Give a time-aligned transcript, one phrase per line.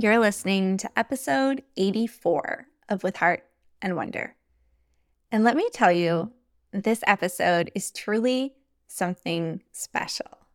[0.00, 3.42] You're listening to episode 84 of With Heart
[3.82, 4.36] and Wonder.
[5.32, 6.30] And let me tell you,
[6.70, 8.54] this episode is truly
[8.86, 10.46] something special.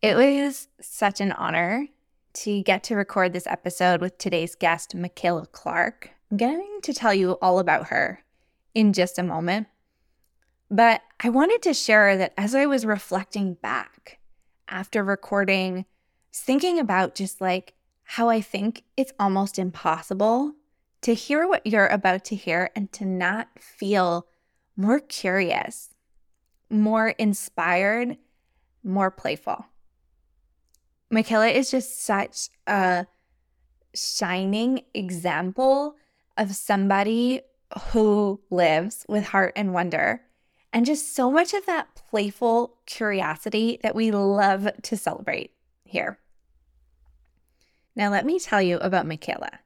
[0.00, 1.88] It was such an honor
[2.34, 6.10] to get to record this episode with today's guest, Mikaela Clark.
[6.30, 8.22] I'm going to tell you all about her
[8.76, 9.66] in just a moment.
[10.70, 14.20] But I wanted to share that as I was reflecting back
[14.68, 15.84] after recording,
[16.32, 17.72] thinking about just like
[18.08, 20.54] how I think it's almost impossible
[21.02, 24.26] to hear what you're about to hear and to not feel
[24.76, 25.90] more curious,
[26.70, 28.16] more inspired,
[28.84, 29.66] more playful.
[31.12, 33.06] Mikaela is just such a
[33.94, 35.96] shining example
[36.36, 37.40] of somebody
[37.90, 40.22] who lives with heart and wonder
[40.72, 45.52] and just so much of that playful curiosity that we love to celebrate
[45.84, 46.20] here.
[47.96, 49.58] Now, let me tell you about Mikaela.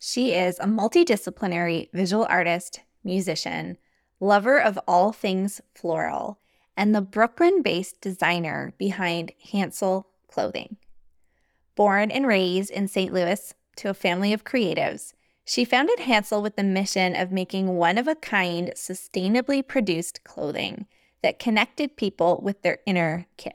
[0.00, 3.78] She is a multidisciplinary visual artist, musician,
[4.18, 6.40] lover of all things floral,
[6.76, 10.76] and the Brooklyn based designer behind Hansel Clothing.
[11.76, 13.12] Born and raised in St.
[13.12, 15.12] Louis to a family of creatives,
[15.44, 20.86] she founded Hansel with the mission of making one of a kind, sustainably produced clothing
[21.22, 23.54] that connected people with their inner kid.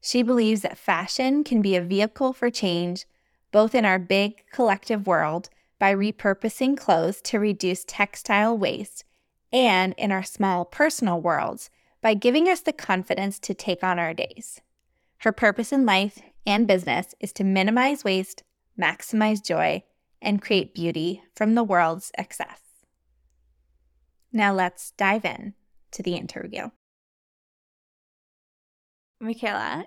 [0.00, 3.06] She believes that fashion can be a vehicle for change,
[3.50, 5.48] both in our big collective world
[5.78, 9.04] by repurposing clothes to reduce textile waste,
[9.52, 11.70] and in our small personal worlds
[12.00, 14.60] by giving us the confidence to take on our days.
[15.18, 18.42] Her purpose in life and business is to minimize waste,
[18.78, 19.82] maximize joy,
[20.22, 22.60] and create beauty from the world's excess.
[24.32, 25.54] Now let's dive in
[25.92, 26.70] to the interview.
[29.22, 29.86] Mikaela,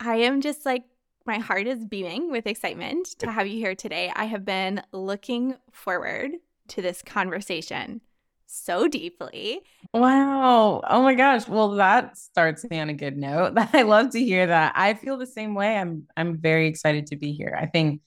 [0.00, 0.84] I am just like,
[1.26, 4.12] my heart is beaming with excitement to have you here today.
[4.14, 6.32] I have been looking forward
[6.68, 8.02] to this conversation
[8.46, 9.60] so deeply.
[9.92, 10.82] Wow.
[10.86, 11.48] Oh my gosh.
[11.48, 13.54] Well, that starts me on a good note.
[13.72, 14.72] I love to hear that.
[14.76, 15.76] I feel the same way.
[15.76, 17.56] I'm I'm very excited to be here.
[17.58, 18.02] I think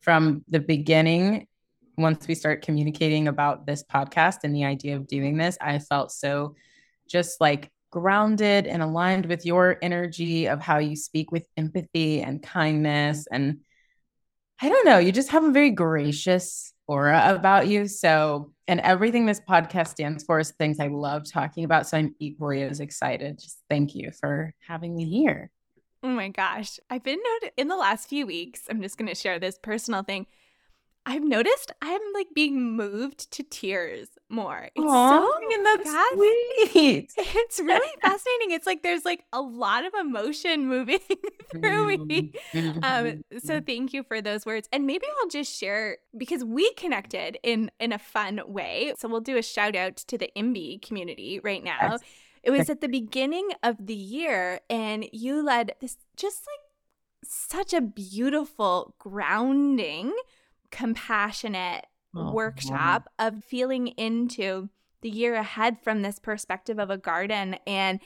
[0.00, 1.46] from the beginning
[1.98, 6.12] once we start communicating about this podcast and the idea of doing this, I felt
[6.12, 6.54] so
[7.08, 12.42] just like grounded and aligned with your energy of how you speak with empathy and
[12.42, 13.28] kindness.
[13.30, 13.60] And
[14.60, 17.86] I don't know, you just have a very gracious aura about you.
[17.86, 21.86] So, and everything this podcast stands for is things I love talking about.
[21.86, 23.38] So I'm equally as excited.
[23.38, 25.50] Just thank you for having me here.
[26.02, 26.80] Oh my gosh.
[26.90, 27.20] I've been
[27.56, 28.62] in the last few weeks.
[28.68, 30.26] I'm just going to share this personal thing.
[31.04, 34.68] I've noticed I'm like being moved to tears more.
[34.74, 37.12] It's Aww, so and that's sweet.
[37.16, 38.52] It's really fascinating.
[38.52, 41.00] It's like there's like a lot of emotion moving
[41.50, 42.32] through me.
[42.52, 42.78] Mm-hmm.
[42.82, 44.68] Um, so thank you for those words.
[44.72, 48.94] And maybe I'll just share because we connected in in a fun way.
[48.98, 51.78] So we'll do a shout out to the IMBY community right now.
[51.82, 52.00] Yes.
[52.44, 56.58] It was at the beginning of the year, and you led this just like
[57.24, 60.12] such a beautiful grounding
[60.72, 63.28] compassionate oh, workshop wow.
[63.28, 64.68] of feeling into
[65.02, 68.00] the year ahead from this perspective of a garden and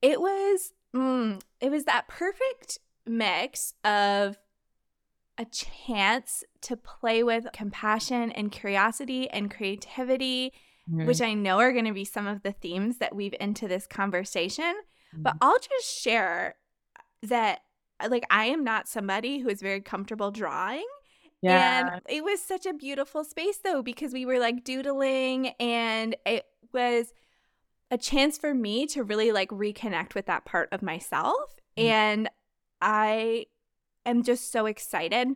[0.00, 4.38] it was mm, it was that perfect mix of
[5.38, 10.52] a chance to play with compassion and curiosity and creativity
[10.88, 11.06] mm-hmm.
[11.06, 13.86] which i know are going to be some of the themes that weave into this
[13.86, 14.74] conversation
[15.12, 15.22] mm-hmm.
[15.22, 16.54] but i'll just share
[17.22, 17.60] that
[18.08, 20.86] like i am not somebody who is very comfortable drawing
[21.42, 21.94] yeah.
[21.94, 26.46] And it was such a beautiful space though, because we were like doodling and it
[26.72, 27.12] was
[27.90, 31.56] a chance for me to really like reconnect with that part of myself.
[31.76, 31.84] Mm.
[31.84, 32.30] And
[32.80, 33.46] I
[34.06, 35.28] am just so excited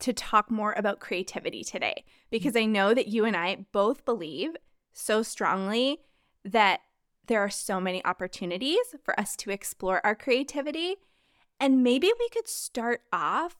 [0.00, 4.56] to talk more about creativity today because I know that you and I both believe
[4.92, 6.00] so strongly
[6.44, 6.80] that
[7.26, 10.96] there are so many opportunities for us to explore our creativity.
[11.58, 13.56] And maybe we could start off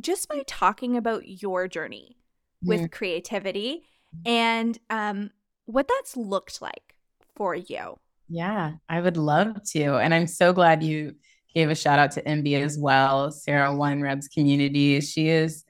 [0.00, 2.16] just by talking about your journey
[2.62, 2.92] with mm.
[2.92, 3.82] creativity
[4.26, 5.30] and um,
[5.66, 6.96] what that's looked like
[7.34, 7.98] for you.
[8.28, 9.96] Yeah, I would love to.
[9.96, 11.14] And I'm so glad you
[11.54, 15.00] gave a shout out to IMBY as well, Sarah One Rebs community.
[15.00, 15.64] She has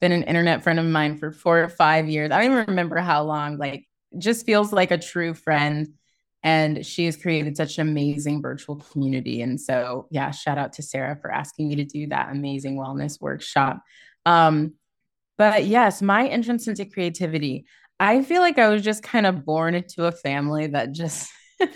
[0.00, 2.30] been an internet friend of mine for four or five years.
[2.30, 3.86] I don't even remember how long, like,
[4.16, 5.88] just feels like a true friend.
[6.42, 9.42] And she has created such an amazing virtual community.
[9.42, 13.20] And so, yeah, shout out to Sarah for asking me to do that amazing wellness
[13.20, 13.82] workshop.
[14.24, 14.74] Um,
[15.36, 17.66] but yes, my entrance into creativity,
[18.00, 21.30] I feel like I was just kind of born into a family that just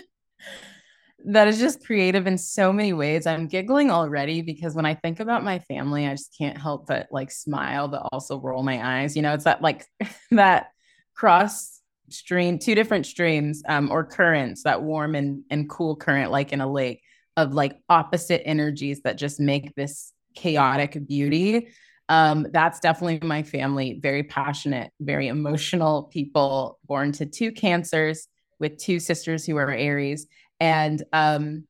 [1.25, 3.25] that is just creative in so many ways.
[3.25, 7.07] I'm giggling already because when I think about my family, I just can't help but
[7.11, 9.15] like smile, but also roll my eyes.
[9.15, 9.85] You know, it's that like
[10.31, 10.67] that
[11.15, 11.72] cross
[12.09, 16.61] stream, two different streams um, or currents, that warm and, and cool current, like in
[16.61, 17.01] a lake
[17.37, 21.69] of like opposite energies that just make this chaotic beauty.
[22.09, 28.27] Um, that's definitely my family, very passionate, very emotional people born to two cancers
[28.59, 30.27] with two sisters who are Aries
[30.59, 31.65] and um,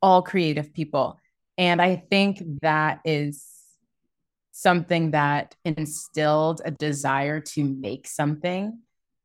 [0.00, 1.18] all creative people.
[1.58, 3.44] And I think that is
[4.52, 8.78] something that instilled a desire to make something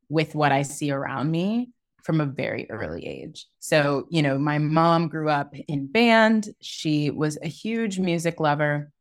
[0.09, 1.69] with what I see around me
[2.03, 3.45] from a very early age.
[3.59, 6.49] So, you know, my mom grew up in band.
[6.61, 8.91] She was a huge music lover.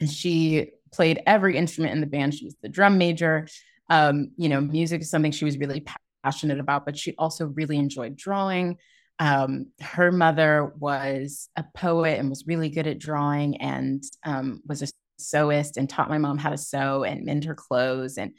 [0.00, 2.34] And she played every instrument in the band.
[2.34, 3.48] She was the drum major.
[3.90, 5.84] Um, you know, music is something she was really
[6.22, 8.78] passionate about, but she also really enjoyed drawing
[9.18, 14.82] um, her mother was a poet and was really good at drawing and um, was
[14.82, 14.88] a
[15.18, 18.18] sewist and taught my mom how to sew and mend her clothes.
[18.18, 18.32] And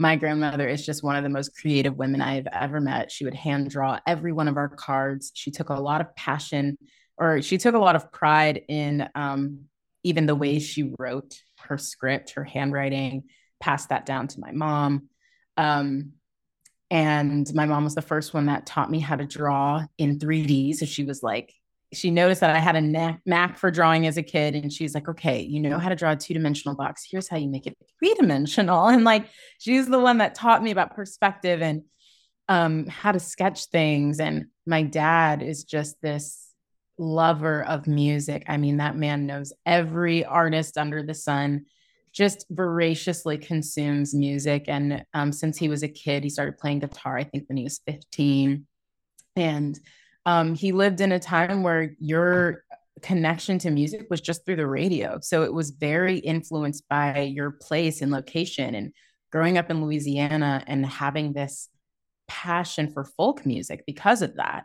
[0.00, 3.12] my grandmother is just one of the most creative women I've ever met.
[3.12, 5.30] She would hand draw every one of our cards.
[5.34, 6.78] She took a lot of passion
[7.18, 9.66] or she took a lot of pride in um,
[10.02, 13.24] even the way she wrote her script, her handwriting,
[13.60, 15.10] passed that down to my mom.
[15.58, 16.12] Um,
[16.90, 20.76] and my mom was the first one that taught me how to draw in 3D.
[20.76, 21.52] So she was like,
[21.92, 24.54] she noticed that I had a knack, for drawing as a kid.
[24.54, 27.06] And she's like, okay, you know how to draw a two dimensional box.
[27.08, 28.86] Here's how you make it three dimensional.
[28.88, 29.26] And like,
[29.58, 31.82] she's the one that taught me about perspective and
[32.48, 34.20] um, how to sketch things.
[34.20, 36.48] And my dad is just this
[36.98, 38.44] lover of music.
[38.48, 41.66] I mean, that man knows every artist under the sun
[42.12, 44.64] just voraciously consumes music.
[44.68, 47.64] And um, since he was a kid, he started playing guitar, I think, when he
[47.64, 48.66] was 15.
[49.36, 49.78] And
[50.26, 52.64] um, he lived in a time where your
[53.02, 55.18] connection to music was just through the radio.
[55.22, 58.74] So it was very influenced by your place and location.
[58.74, 58.92] And
[59.32, 61.68] growing up in Louisiana and having this
[62.28, 64.64] passion for folk music because of that.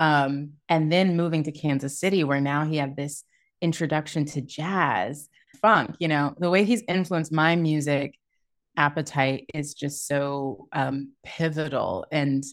[0.00, 3.24] Um, and then moving to Kansas City, where now he had this
[3.60, 5.28] introduction to jazz
[5.62, 8.18] funk you know the way he's influenced my music
[8.76, 12.44] appetite is just so um, pivotal and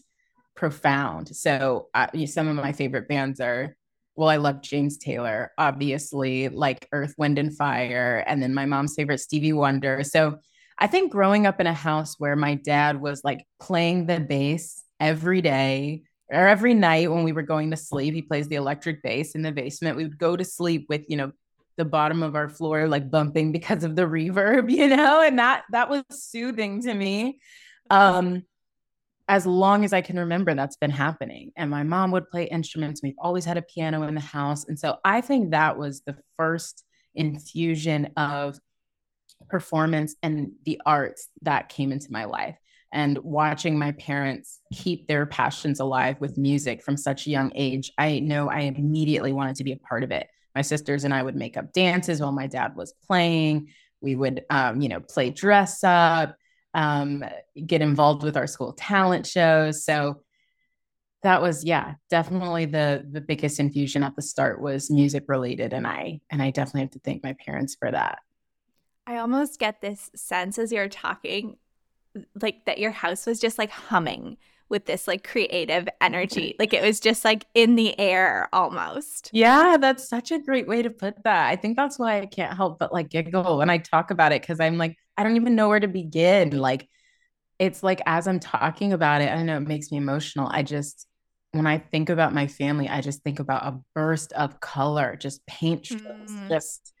[0.54, 3.76] profound so uh, some of my favorite bands are
[4.16, 8.94] well i love james taylor obviously like earth wind and fire and then my mom's
[8.94, 10.38] favorite stevie wonder so
[10.78, 14.82] i think growing up in a house where my dad was like playing the bass
[15.00, 19.02] every day or every night when we were going to sleep he plays the electric
[19.02, 21.32] bass in the basement we would go to sleep with you know
[21.76, 25.64] the bottom of our floor like bumping because of the reverb, you know, and that
[25.70, 27.40] that was soothing to me.
[27.90, 28.44] Um
[29.32, 31.52] as long as I can remember that's been happening.
[31.56, 33.00] And my mom would play instruments.
[33.02, 34.66] We've always had a piano in the house.
[34.68, 36.84] And so I think that was the first
[37.14, 38.60] infusion of
[39.48, 42.58] performance and the arts that came into my life.
[42.92, 47.90] And watching my parents keep their passions alive with music from such a young age,
[47.96, 51.22] I know I immediately wanted to be a part of it my sisters and I
[51.22, 53.68] would make up dances while my dad was playing.
[54.02, 56.36] We would, um, you know, play dress up,
[56.74, 57.24] um,
[57.66, 59.84] get involved with our school talent shows.
[59.84, 60.22] So
[61.22, 65.86] that was, yeah, definitely the the biggest infusion at the start was music related, and
[65.86, 68.18] I and I definitely have to thank my parents for that.
[69.06, 71.56] I almost get this sense as you're talking,
[72.40, 74.36] like that your house was just like humming
[74.68, 76.56] with this like creative energy.
[76.62, 79.30] Like it was just like in the air almost.
[79.32, 81.48] Yeah, that's such a great way to put that.
[81.48, 84.42] I think that's why I can't help but like giggle when I talk about it
[84.42, 86.58] because I'm like, I don't even know where to begin.
[86.58, 86.88] Like,
[87.58, 90.48] it's like as I'm talking about it, I know it makes me emotional.
[90.50, 91.06] I just,
[91.52, 95.44] when I think about my family, I just think about a burst of color, just
[95.46, 96.48] paint strokes, mm.
[96.48, 96.92] just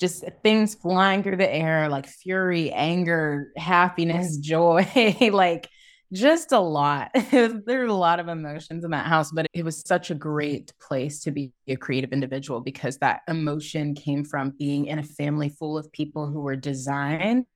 [0.00, 4.86] just things flying through the air like fury, anger, happiness, joy,
[5.32, 5.68] like
[6.14, 7.10] just a lot.
[7.30, 11.20] There's a lot of emotions in that house, but it was such a great place
[11.24, 15.76] to be a creative individual because that emotion came from being in a family full
[15.76, 17.46] of people who were designed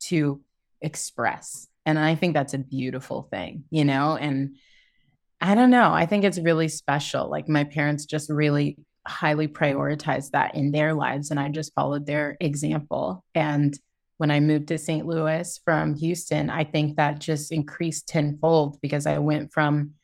[0.00, 0.40] to
[0.80, 1.68] express.
[1.86, 4.16] And I think that's a beautiful thing, you know?
[4.16, 4.56] And
[5.40, 5.92] I don't know.
[5.92, 7.30] I think it's really special.
[7.30, 11.30] Like my parents just really highly prioritized that in their lives.
[11.30, 13.24] And I just followed their example.
[13.34, 13.78] And
[14.20, 15.06] when I moved to St.
[15.06, 19.94] Louis from Houston, I think that just increased tenfold because I went from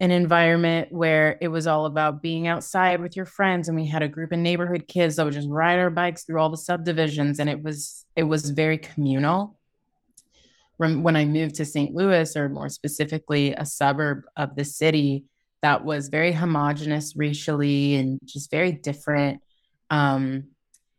[0.00, 4.02] an environment where it was all about being outside with your friends and we had
[4.02, 7.38] a group of neighborhood kids that would just ride our bikes through all the subdivisions
[7.38, 9.56] and it was it was very communal
[10.78, 15.26] when i moved to st louis or more specifically a suburb of the city
[15.62, 19.40] that was very homogenous racially and just very different
[19.90, 20.48] um,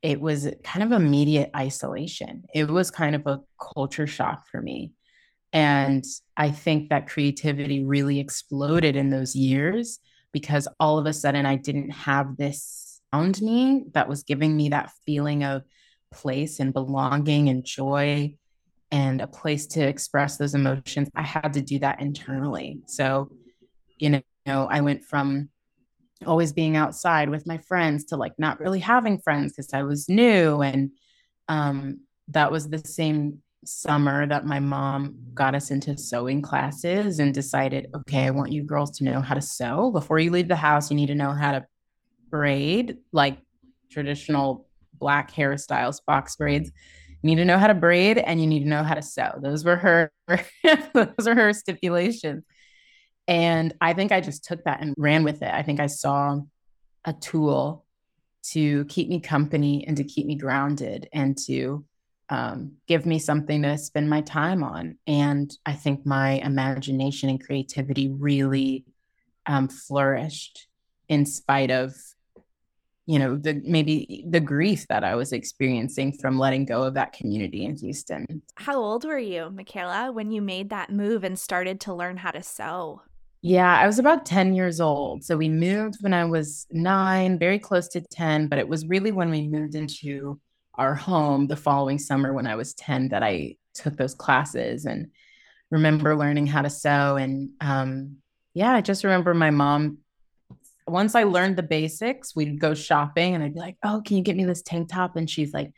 [0.05, 4.91] it was kind of immediate isolation it was kind of a culture shock for me
[5.53, 6.03] and
[6.35, 9.99] I think that creativity really exploded in those years
[10.33, 14.69] because all of a sudden I didn't have this around me that was giving me
[14.69, 15.63] that feeling of
[16.11, 18.35] place and belonging and joy
[18.91, 21.09] and a place to express those emotions.
[21.15, 22.81] I had to do that internally.
[22.87, 23.31] So,
[23.97, 25.49] you know, I went from
[26.25, 30.07] always being outside with my friends to like not really having friends because I was
[30.07, 30.61] new.
[30.61, 30.91] And
[31.47, 37.33] um, that was the same summer that my mom got us into sewing classes and
[37.33, 39.91] decided, okay, I want you girls to know how to sew.
[39.91, 41.65] Before you leave the house, you need to know how to
[42.29, 43.37] braid, like
[43.91, 46.71] traditional black hairstyles, box braids.
[47.21, 49.39] You need to know how to braid and you need to know how to sew.
[49.41, 50.11] Those were her
[50.93, 52.43] those are her stipulations.
[53.27, 55.51] And I think I just took that and ran with it.
[55.51, 56.39] I think I saw
[57.05, 57.85] a tool
[58.51, 61.83] to keep me company and to keep me grounded and to
[62.29, 64.97] um, give me something to spend my time on.
[65.07, 68.85] And I think my imagination and creativity really
[69.45, 70.67] um, flourished
[71.07, 71.93] in spite of,
[73.05, 77.13] you know, the maybe the grief that I was experiencing from letting go of that
[77.13, 78.41] community in Houston.
[78.55, 82.31] How old were you, Mikaela, when you made that move and started to learn how
[82.31, 83.01] to sew?
[83.41, 85.23] Yeah, I was about 10 years old.
[85.23, 89.11] So we moved when I was nine, very close to 10, but it was really
[89.11, 90.39] when we moved into
[90.77, 95.11] our home the following summer when I was 10 that I took those classes and
[95.71, 97.17] remember learning how to sew.
[97.17, 98.17] And um,
[98.53, 99.99] yeah, I just remember my mom.
[100.87, 104.23] Once I learned the basics, we'd go shopping and I'd be like, Oh, can you
[104.23, 105.15] get me this tank top?
[105.15, 105.71] And she's like,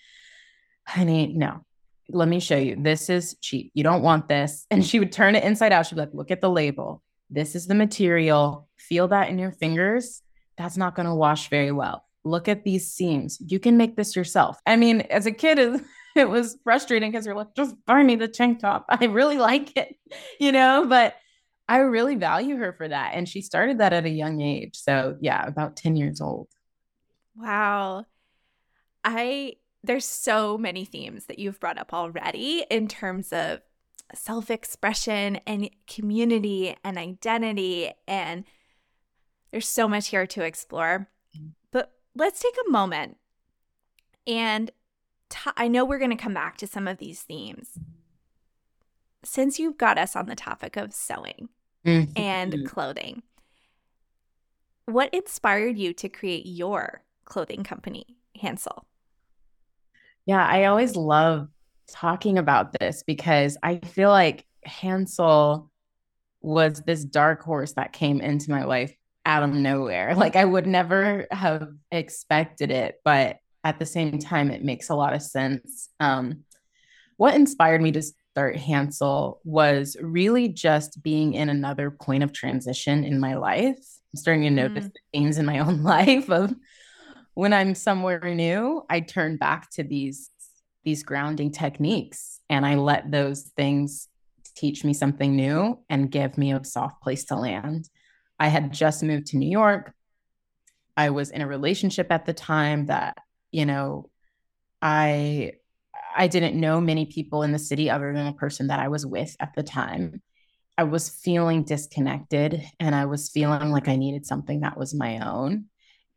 [0.85, 1.65] Honey, no,
[2.09, 2.75] let me show you.
[2.79, 3.71] This is cheap.
[3.73, 4.65] You don't want this.
[4.69, 5.85] And she would turn it inside out.
[5.85, 7.01] She'd be like, Look at the label.
[7.29, 8.67] This is the material.
[8.77, 10.21] Feel that in your fingers.
[10.57, 13.39] That's not going to wash very well look at these seams.
[13.45, 14.59] You can make this yourself.
[14.65, 15.59] I mean, as a kid,
[16.15, 18.85] it was frustrating because you're like, just buy me the tank top.
[18.89, 19.95] I really like it,
[20.39, 21.15] you know, but
[21.67, 23.11] I really value her for that.
[23.13, 24.75] And she started that at a young age.
[24.75, 26.47] So, yeah, about 10 years old.
[27.35, 28.05] Wow.
[29.03, 33.59] I, there's so many themes that you've brought up already in terms of
[34.13, 37.91] self expression and community and identity.
[38.07, 38.45] And
[39.51, 41.09] there's so much here to explore
[41.71, 43.17] But let's take a moment
[44.25, 44.71] and
[45.29, 47.77] t- I know we're going to come back to some of these themes.
[49.23, 51.49] Since you've got us on the topic of sewing
[51.85, 52.11] mm-hmm.
[52.15, 53.23] and clothing,
[54.85, 58.85] what inspired you to create your clothing company, Hansel?
[60.25, 61.49] Yeah, I always love
[61.89, 65.71] talking about this because I feel like Hansel
[66.41, 68.93] was this dark horse that came into my life
[69.25, 70.15] out of nowhere.
[70.15, 74.95] Like I would never have expected it, but at the same time, it makes a
[74.95, 75.89] lot of sense.
[75.99, 76.43] Um,
[77.17, 83.03] what inspired me to start Hansel was really just being in another point of transition
[83.03, 83.77] in my life.
[83.77, 84.93] I'm starting to notice mm.
[85.11, 86.53] things in my own life of
[87.33, 90.29] when I'm somewhere new, I turn back to these
[90.87, 94.07] these grounding techniques and I let those things
[94.55, 97.89] teach me something new and give me a soft place to land.
[98.39, 99.93] I had just moved to New York.
[100.95, 103.17] I was in a relationship at the time that,
[103.51, 104.09] you know,
[104.81, 105.51] I
[106.15, 109.05] I didn't know many people in the city other than the person that I was
[109.05, 110.21] with at the time.
[110.77, 115.19] I was feeling disconnected and I was feeling like I needed something that was my
[115.19, 115.65] own.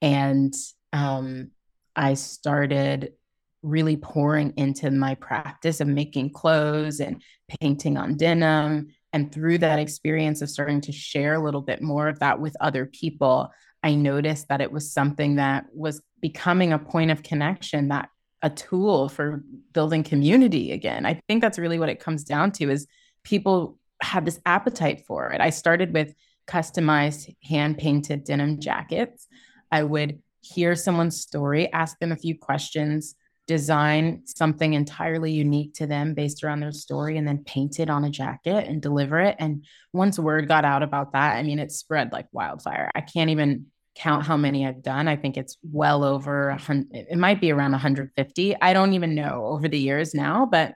[0.01, 0.55] And
[0.93, 1.51] um,
[1.97, 3.15] I started
[3.63, 7.23] really pouring into my practice of making clothes and
[7.61, 12.09] painting on denim and through that experience of starting to share a little bit more
[12.09, 13.51] of that with other people,
[13.83, 18.09] I noticed that it was something that was becoming a point of connection, that
[18.43, 21.05] a tool for building community again.
[21.05, 22.87] I think that's really what it comes down to is
[23.25, 25.41] people have this appetite for it.
[25.41, 26.15] I started with
[26.47, 29.27] customized hand painted denim jackets.
[29.71, 33.15] I would hear someone's story, ask them a few questions,
[33.47, 38.05] design something entirely unique to them based around their story and then paint it on
[38.05, 39.37] a jacket and deliver it.
[39.39, 42.91] And once word got out about that, I mean, it spread like wildfire.
[42.95, 43.67] I can't even
[43.97, 45.09] count how many I've done.
[45.09, 48.57] I think it's well over a hundred, it might be around 150.
[48.61, 50.75] I don't even know over the years now, but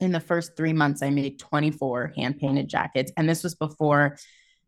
[0.00, 3.12] in the first three months, I made 24 hand painted jackets.
[3.16, 4.18] And this was before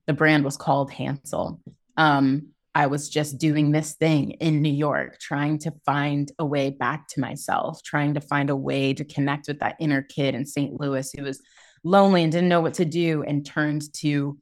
[0.06, 1.61] the brand was called Hansel.
[1.97, 6.68] Um, I was just doing this thing in New York, trying to find a way
[6.68, 10.45] back to myself, trying to find a way to connect with that inner kid in
[10.45, 10.78] St.
[10.78, 11.40] Louis who was
[11.85, 14.37] lonely and didn't know what to do and turned to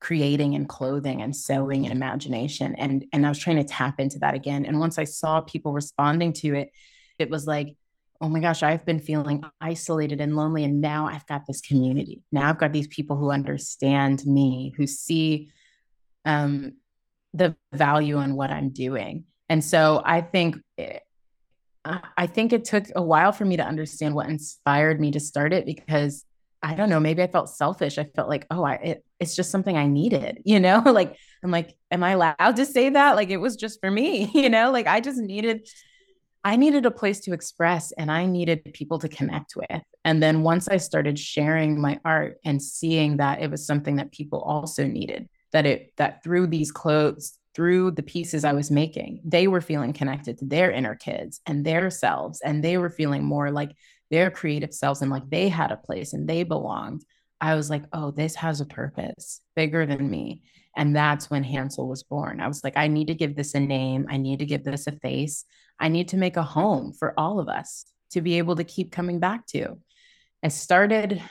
[0.00, 2.74] creating and clothing and sewing and imagination.
[2.74, 4.66] And, and I was trying to tap into that again.
[4.66, 6.70] And once I saw people responding to it,
[7.18, 7.74] it was like,
[8.20, 10.62] oh my gosh, I've been feeling isolated and lonely.
[10.62, 12.20] And now I've got this community.
[12.32, 15.48] Now I've got these people who understand me, who see
[16.26, 16.74] um,
[17.34, 19.24] the value in what I'm doing.
[19.48, 21.02] And so I think eh, it,
[22.16, 25.52] I think it took a while for me to understand what inspired me to start
[25.52, 26.24] it because
[26.62, 27.98] I don't know, maybe I felt selfish.
[27.98, 30.82] I felt like, oh, I it, it's just something I needed, you know?
[30.84, 33.16] like I'm like, am I allowed to say that?
[33.16, 34.70] Like it was just for me, you know?
[34.70, 35.68] Like I just needed
[36.44, 39.82] I needed a place to express and I needed people to connect with.
[40.04, 44.12] And then once I started sharing my art and seeing that it was something that
[44.12, 49.20] people also needed, that it that through these clothes, through the pieces I was making,
[49.24, 53.24] they were feeling connected to their inner kids and their selves and they were feeling
[53.24, 53.72] more like
[54.10, 57.04] their creative selves and like they had a place and they belonged.
[57.40, 60.42] I was like, oh, this has a purpose bigger than me.
[60.76, 62.40] And that's when Hansel was born.
[62.40, 64.06] I was like, I need to give this a name.
[64.08, 65.44] I need to give this a face.
[65.80, 68.92] I need to make a home for all of us to be able to keep
[68.92, 69.78] coming back to.
[70.42, 71.22] I started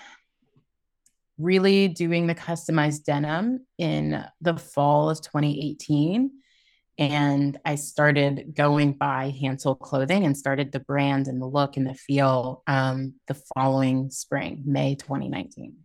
[1.38, 6.32] really doing the customized denim in the fall of 2018.
[7.00, 11.86] And I started going by Hansel clothing and started the brand and the look and
[11.86, 15.76] the feel um, the following spring, May 2019.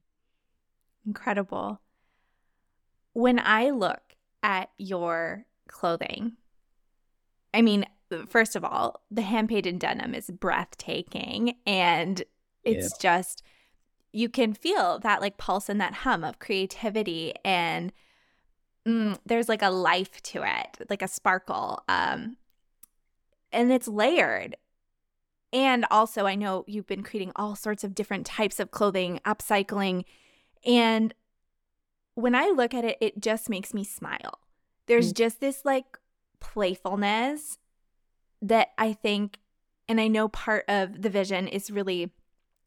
[1.07, 1.81] Incredible.
[3.13, 4.01] When I look
[4.43, 6.33] at your clothing,
[7.53, 7.85] I mean,
[8.29, 12.23] first of all, the hand painted denim is breathtaking and
[12.65, 13.11] it's yeah.
[13.13, 13.43] just
[14.13, 17.93] you can feel that like pulse and that hum of creativity and
[18.87, 21.83] mm, there's like a life to it, like a sparkle.
[21.89, 22.37] Um
[23.51, 24.57] and it's layered.
[25.53, 30.05] And also I know you've been creating all sorts of different types of clothing, upcycling
[30.65, 31.15] and
[32.15, 34.39] when I look at it it just makes me smile.
[34.87, 35.17] There's mm.
[35.17, 35.99] just this like
[36.41, 37.59] playfulness
[38.43, 39.39] that I think,
[39.89, 42.11] and I know part of the vision is really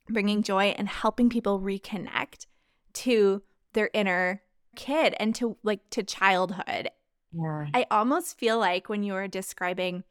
[0.09, 2.45] bringing joy and helping people reconnect
[2.93, 3.41] to
[3.73, 4.41] their inner
[4.75, 6.89] kid and to like to childhood.
[7.33, 7.67] Yeah.
[7.73, 10.03] I almost feel like when you were describing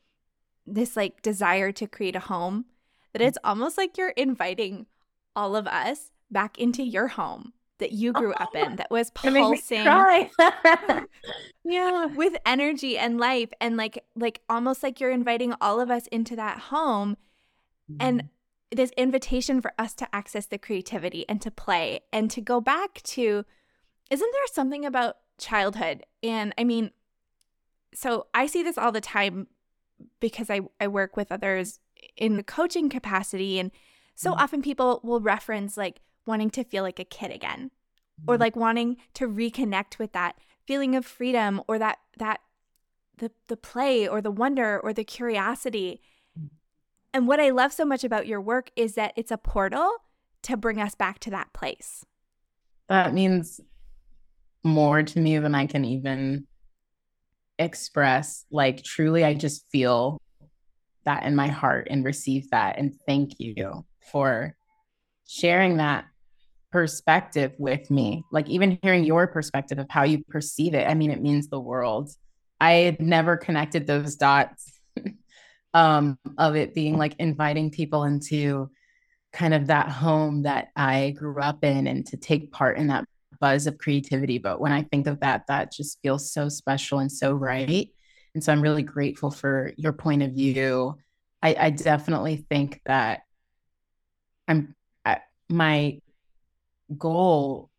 [0.67, 2.67] this like desire to create a home,
[3.13, 4.87] that it's almost like you're inviting
[5.37, 9.11] all of us back into your home that you grew oh, up in that was
[9.11, 9.85] pulsing
[11.65, 16.07] yeah with energy and life and like like almost like you're inviting all of us
[16.09, 17.17] into that home
[17.91, 17.97] mm-hmm.
[18.01, 18.29] and
[18.75, 23.03] this invitation for us to access the creativity and to play and to go back
[23.03, 23.45] to
[24.11, 26.91] isn't there something about childhood and i mean
[27.95, 29.47] so i see this all the time
[30.21, 31.81] because i, I work with others
[32.17, 33.71] in the coaching capacity and
[34.15, 34.41] so mm-hmm.
[34.41, 37.71] often people will reference like wanting to feel like a kid again
[38.27, 38.43] or mm-hmm.
[38.43, 42.41] like wanting to reconnect with that feeling of freedom or that that
[43.19, 46.01] the the play or the wonder or the curiosity.
[47.15, 49.89] And what I love so much about your work is that it's a portal
[50.43, 52.05] to bring us back to that place.
[52.89, 53.61] That means
[54.65, 56.49] more to me than I can even
[57.57, 58.45] express.
[58.51, 60.21] Like truly I just feel
[61.05, 64.57] that in my heart and receive that and thank you for
[65.29, 66.07] sharing that
[66.73, 68.25] perspective with me.
[68.33, 71.61] Like even hearing your perspective of how you perceive it, I mean, it means the
[71.61, 72.11] world.
[72.61, 74.81] I had never connected those dots
[75.75, 78.71] um, of it being like inviting people into
[79.33, 83.05] kind of that home that I grew up in and to take part in that
[83.41, 84.39] buzz of creativity.
[84.39, 87.91] But when I think of that, that just feels so special and so right.
[88.35, 90.97] And so I'm really grateful for your point of view.
[91.43, 93.23] I, I definitely think that
[94.47, 96.01] I'm I, my
[96.97, 97.71] goal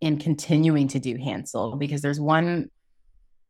[0.00, 2.70] in continuing to do Hansel because there's one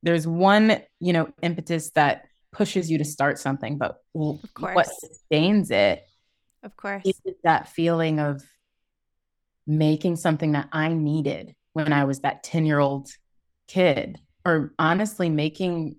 [0.02, 6.06] there's one you know impetus that pushes you to start something but what sustains it
[6.62, 8.42] of course is that feeling of
[9.66, 13.08] making something that I needed when I was that 10 year old
[13.68, 15.96] kid or honestly making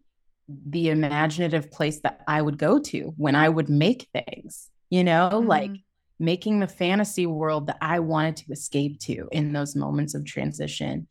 [0.48, 5.30] the imaginative place that I would go to when I would make things you know
[5.32, 5.48] mm-hmm.
[5.48, 5.72] like
[6.20, 11.08] making the fantasy world that I wanted to escape to in those moments of transition.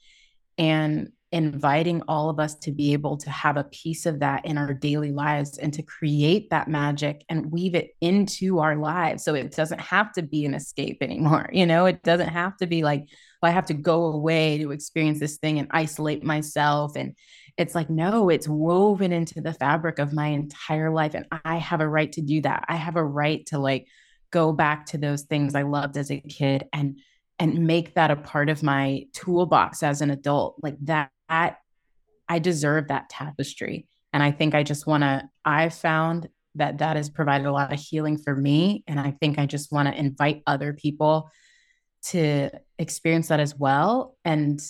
[0.56, 4.56] And inviting all of us to be able to have a piece of that in
[4.56, 9.24] our daily lives and to create that magic and weave it into our lives.
[9.24, 11.86] So it doesn't have to be an escape anymore you know?
[11.86, 13.08] It doesn't have to be like
[13.42, 16.96] well, i have to go away to experience this thing and isolate myself.
[16.96, 17.16] And
[17.58, 21.80] it's like no it's woven into the fabric of my entire life and i have
[21.80, 22.64] a right to do that.
[22.68, 23.88] I have a right to like
[24.30, 26.98] go back to those things i loved as a kid and
[27.38, 30.56] and make that a part of my toolbox as an adult.
[30.62, 33.86] Like that I deserve that tapestry.
[34.12, 37.72] And I think I just want to, I've found that that has provided a lot
[37.72, 38.84] of healing for me.
[38.86, 41.30] And I think I just want to invite other people
[42.06, 44.60] to experience that as well and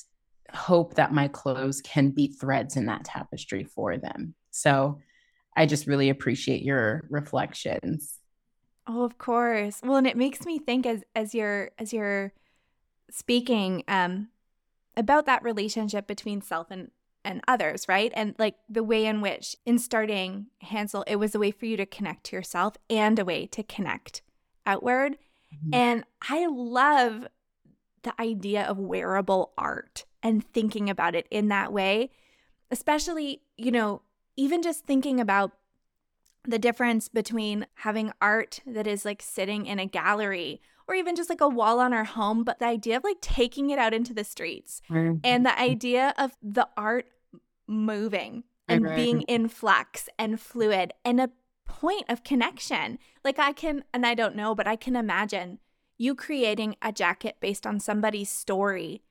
[0.52, 4.34] hope that my clothes can be threads in that tapestry for them.
[4.50, 5.00] So
[5.56, 8.18] I just really appreciate your reflections.
[8.86, 9.80] Oh, of course.
[9.82, 12.32] Well, and it makes me think as as you're as you're
[13.10, 14.28] speaking, um,
[14.96, 16.90] about that relationship between self and
[17.24, 18.12] and others, right?
[18.14, 21.76] And like the way in which in starting Hansel, it was a way for you
[21.78, 24.20] to connect to yourself and a way to connect
[24.66, 25.16] outward.
[25.54, 25.74] Mm-hmm.
[25.74, 27.26] And I love
[28.02, 32.10] the idea of wearable art and thinking about it in that way,
[32.70, 34.02] especially, you know,
[34.36, 35.52] even just thinking about
[36.46, 41.30] the difference between having art that is like sitting in a gallery or even just
[41.30, 44.12] like a wall on our home, but the idea of like taking it out into
[44.12, 45.18] the streets mm-hmm.
[45.24, 47.06] and the idea of the art
[47.66, 51.30] moving and being in flux and fluid and a
[51.66, 52.98] point of connection.
[53.24, 55.58] Like I can, and I don't know, but I can imagine
[55.96, 59.02] you creating a jacket based on somebody's story.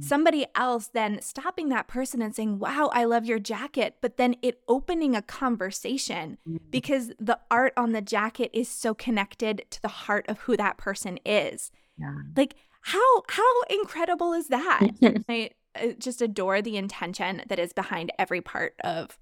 [0.00, 4.36] Somebody else then stopping that person and saying, Wow, I love your jacket, but then
[4.42, 6.58] it opening a conversation mm-hmm.
[6.70, 10.76] because the art on the jacket is so connected to the heart of who that
[10.76, 11.70] person is.
[11.98, 12.14] Yeah.
[12.36, 14.88] Like, how how incredible is that?
[15.28, 19.18] I, I just adore the intention that is behind every part of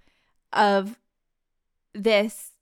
[0.53, 0.99] of
[1.95, 2.53] this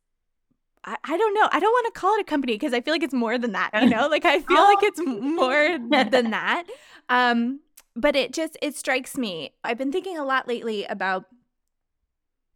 [0.85, 1.49] I, I don't know.
[1.53, 3.53] I don't want to call it a company because I feel like it's more than
[3.53, 4.09] that, you know?
[4.09, 4.75] Like I feel oh.
[4.75, 5.79] like it's more
[6.11, 6.65] than that.
[7.11, 7.61] Um
[7.99, 9.53] but it just it strikes me.
[9.65, 11.25] I've been thinking a lot lately about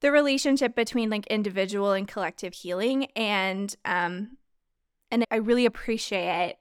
[0.00, 4.36] the relationship between like individual and collective healing and um
[5.10, 6.56] and I really appreciate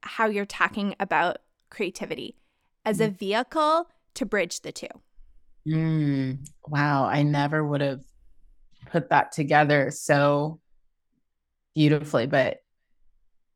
[0.00, 1.38] how you're talking about
[1.70, 2.36] creativity
[2.84, 3.18] as a mm.
[3.18, 4.88] vehicle to bridge the two.
[5.66, 8.02] Mm, wow, I never would have
[8.90, 10.60] put that together so
[11.74, 12.58] beautifully, but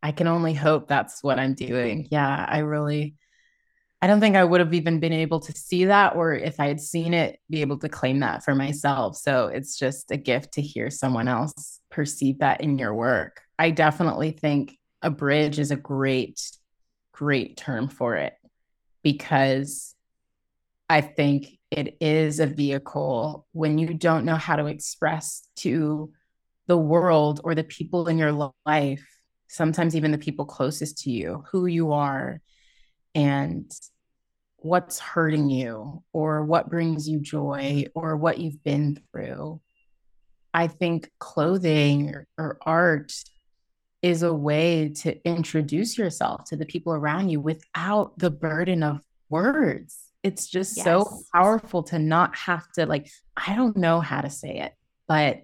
[0.03, 2.09] I can only hope that's what I'm doing.
[2.11, 3.15] Yeah, I really
[4.03, 6.69] I don't think I would have even been able to see that, or if I
[6.69, 9.17] had seen it, be able to claim that for myself.
[9.17, 13.43] So it's just a gift to hear someone else perceive that in your work.
[13.59, 16.41] I definitely think a bridge is a great,
[17.13, 18.35] great term for it
[19.03, 19.95] because
[20.89, 26.11] I think it is a vehicle when you don't know how to express to
[26.67, 29.07] the world or the people in your life,
[29.49, 32.41] sometimes even the people closest to you, who you are
[33.15, 33.71] and
[34.63, 39.61] what's hurting you or what brings you joy or what you've been through.
[40.53, 43.13] I think clothing or, or, art
[44.03, 49.01] is a way to introduce yourself to the people around you without the burden of
[49.29, 49.97] words.
[50.23, 50.85] It's just yes.
[50.85, 54.73] so powerful to not have to, like, I don't know how to say it,
[55.07, 55.43] but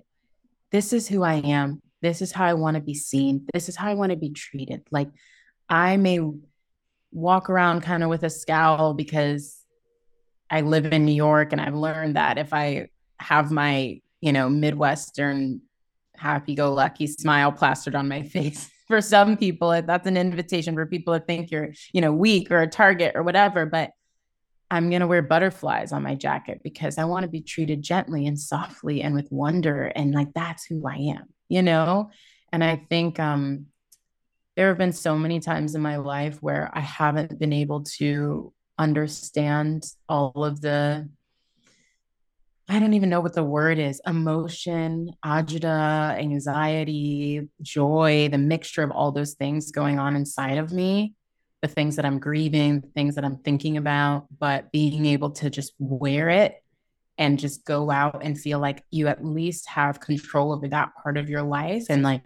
[0.73, 1.81] this is who I am.
[2.03, 3.47] This is how I want to be seen.
[3.55, 4.83] This is how I want to be treated.
[4.91, 5.09] Like,
[5.69, 6.21] I may
[7.13, 9.57] walk around kind of with a scowl because
[10.51, 12.89] I live in New York and I've learned that if I
[13.19, 15.63] have my, you know, Midwestern
[16.17, 20.87] happy go lucky smile plastered on my face, for some people, that's an invitation for
[20.87, 23.67] people to think you're, you know, weak or a target or whatever.
[23.67, 23.91] But
[24.71, 28.27] I'm going to wear butterflies on my jacket because I want to be treated gently
[28.27, 29.87] and softly and with wonder.
[29.87, 32.11] And like, that's who I am, you know?
[32.53, 33.67] And I think, um,
[34.57, 38.53] there have been so many times in my life where I haven't been able to
[38.79, 41.09] understand all of the
[42.69, 48.91] I don't even know what the word is emotion, agita, anxiety, joy, the mixture of
[48.91, 51.15] all those things going on inside of me,
[51.63, 55.49] the things that I'm grieving, the things that I'm thinking about, but being able to
[55.49, 56.57] just wear it
[57.19, 61.17] and just go out and feel like you at least have control over that part
[61.17, 62.25] of your life and like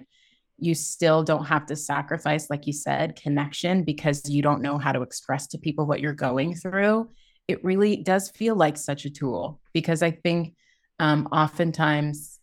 [0.61, 4.93] you still don't have to sacrifice, like you said, connection because you don't know how
[4.93, 7.09] to express to people what you're going through.
[7.49, 10.55] It really does feel like such a tool because I think
[10.99, 12.39] um, oftentimes,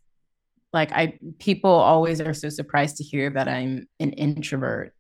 [0.74, 4.94] like I, people always are so surprised to hear that I'm an introvert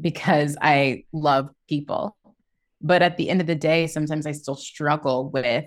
[0.00, 2.16] because I love people.
[2.80, 5.64] But at the end of the day, sometimes I still struggle with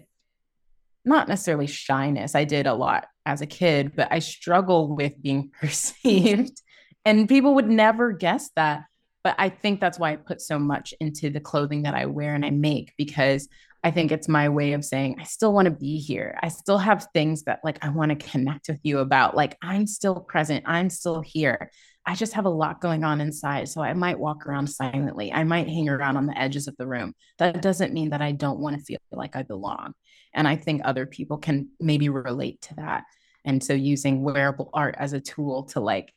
[1.04, 2.36] not necessarily shyness.
[2.36, 6.62] I did a lot as a kid, but I struggle with being perceived.
[7.06, 8.84] and people would never guess that.
[9.24, 12.34] But I think that's why I put so much into the clothing that I wear
[12.34, 13.48] and I make because
[13.84, 16.38] I think it's my way of saying, I still want to be here.
[16.42, 19.36] I still have things that like I want to connect with you about.
[19.36, 20.66] Like I'm still present.
[20.68, 21.72] I'm still here.
[22.06, 23.70] I just have a lot going on inside.
[23.70, 25.32] So I might walk around silently.
[25.32, 27.14] I might hang around on the edges of the room.
[27.38, 29.94] That doesn't mean that I don't want to feel like I belong.
[30.34, 33.04] And I think other people can maybe relate to that.
[33.46, 36.14] And so using wearable art as a tool to like,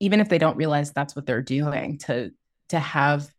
[0.00, 2.30] even if they don't realize that's what they're doing, to
[2.68, 3.30] to have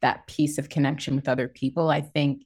[0.00, 2.44] that piece of connection with other people, I think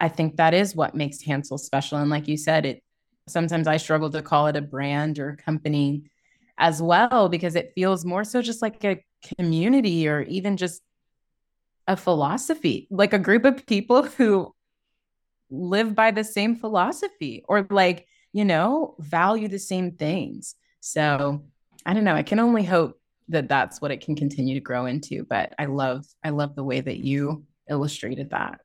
[0.00, 1.98] I think that is what makes Hansel special.
[1.98, 2.82] And like you said, it
[3.28, 6.10] sometimes I struggle to call it a brand or a company
[6.58, 9.02] as well because it feels more so just like a
[9.36, 10.82] community or even just
[11.86, 14.54] a philosophy, like a group of people who
[15.50, 20.54] live by the same philosophy or like, you know, value the same things.
[20.80, 21.44] So
[21.84, 22.14] I don't know.
[22.14, 25.24] I can only hope that that's what it can continue to grow into.
[25.24, 28.60] But I love, I love the way that you illustrated that.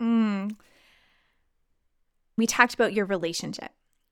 [0.00, 0.56] Mm.
[2.36, 3.70] We talked about your relationship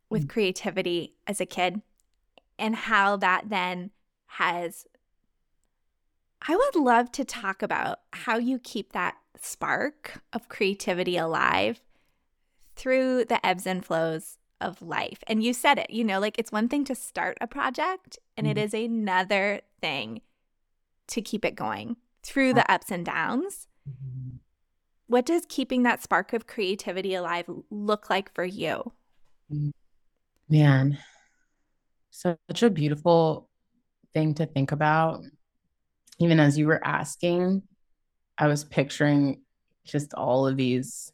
[0.09, 0.31] with mm.
[0.31, 1.83] creativity as a kid
[2.59, 3.91] and how that then
[4.27, 4.87] has.
[6.47, 11.81] I would love to talk about how you keep that spark of creativity alive
[12.77, 15.19] through the ebbs and flows of life.
[15.27, 18.47] And you said it, you know, like it's one thing to start a project, and
[18.47, 18.59] mm-hmm.
[18.59, 20.21] it is another thing
[21.09, 23.69] to keep it going through the ups and downs.
[23.89, 24.37] Mm-hmm.
[25.07, 28.93] What does keeping that spark of creativity alive look like for you?
[30.49, 30.99] Man,
[32.15, 33.49] such a beautiful
[34.13, 35.23] thing to think about.
[36.21, 37.63] Even as you were asking,
[38.39, 39.43] I was picturing
[39.85, 41.13] just all of these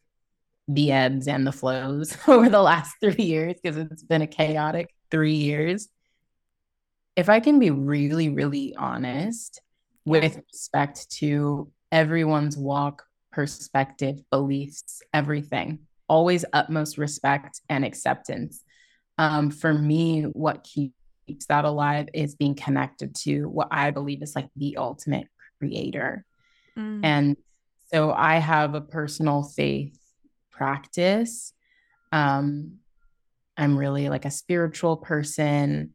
[0.69, 4.95] the ebbs and the flows over the last three years because it's been a chaotic
[5.11, 5.89] three years.
[7.17, 9.61] If I can be really, really honest
[10.05, 18.63] with respect to everyone's walk, perspective, beliefs, everything, always utmost respect and acceptance.
[19.21, 24.35] Um, for me, what keeps that alive is being connected to what I believe is
[24.35, 25.27] like the ultimate
[25.59, 26.25] creator.
[26.75, 27.01] Mm.
[27.05, 27.37] And
[27.93, 29.99] so I have a personal faith
[30.51, 31.53] practice.
[32.13, 32.79] Um,
[33.59, 35.91] I'm really like a spiritual person.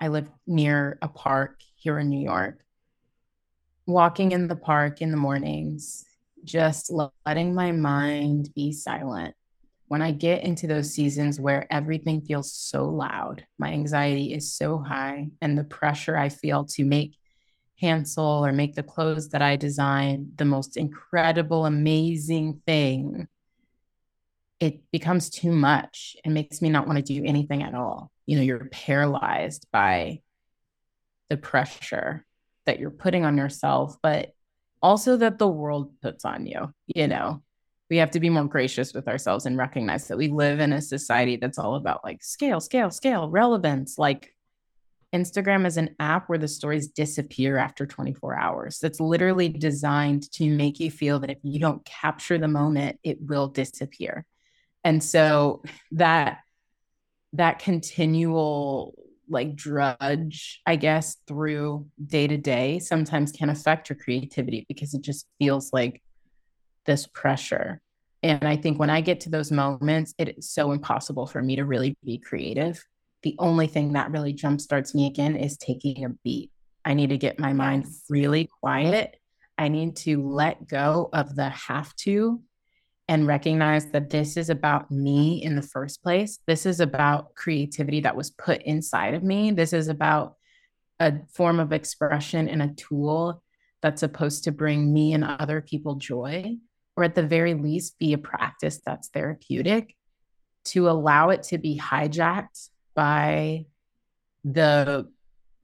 [0.00, 2.64] I live near a park here in New York.
[3.84, 6.06] Walking in the park in the mornings,
[6.44, 6.90] just
[7.26, 9.34] letting my mind be silent.
[9.88, 14.78] When I get into those seasons where everything feels so loud, my anxiety is so
[14.78, 17.16] high, and the pressure I feel to make
[17.80, 23.28] Hansel or make the clothes that I design the most incredible, amazing thing
[24.60, 28.10] it becomes too much and makes me not want to do anything at all.
[28.26, 30.20] You know, you're paralyzed by
[31.30, 32.24] the pressure
[32.66, 34.30] that you're putting on yourself, but
[34.82, 36.72] also that the world puts on you.
[36.86, 37.42] You know,
[37.90, 40.82] we have to be more gracious with ourselves and recognize that we live in a
[40.82, 43.98] society that's all about like scale, scale, scale, relevance.
[43.98, 44.34] Like
[45.14, 48.78] Instagram is an app where the stories disappear after 24 hours.
[48.78, 53.18] That's literally designed to make you feel that if you don't capture the moment, it
[53.20, 54.26] will disappear
[54.84, 56.38] and so that
[57.34, 58.94] that continual
[59.28, 65.02] like drudge i guess through day to day sometimes can affect your creativity because it
[65.02, 66.02] just feels like
[66.88, 67.80] this pressure.
[68.24, 71.54] And i think when i get to those moments it is so impossible for me
[71.56, 72.84] to really be creative.
[73.22, 76.50] The only thing that really jumpstarts me again is taking a beat.
[76.84, 79.16] I need to get my mind really quiet.
[79.56, 82.40] I need to let go of the have to
[83.08, 86.38] and recognize that this is about me in the first place.
[86.46, 89.50] This is about creativity that was put inside of me.
[89.50, 90.36] This is about
[91.00, 93.42] a form of expression and a tool
[93.82, 96.56] that's supposed to bring me and other people joy,
[96.98, 99.94] or at the very least, be a practice that's therapeutic.
[100.66, 103.66] To allow it to be hijacked by
[104.42, 105.08] the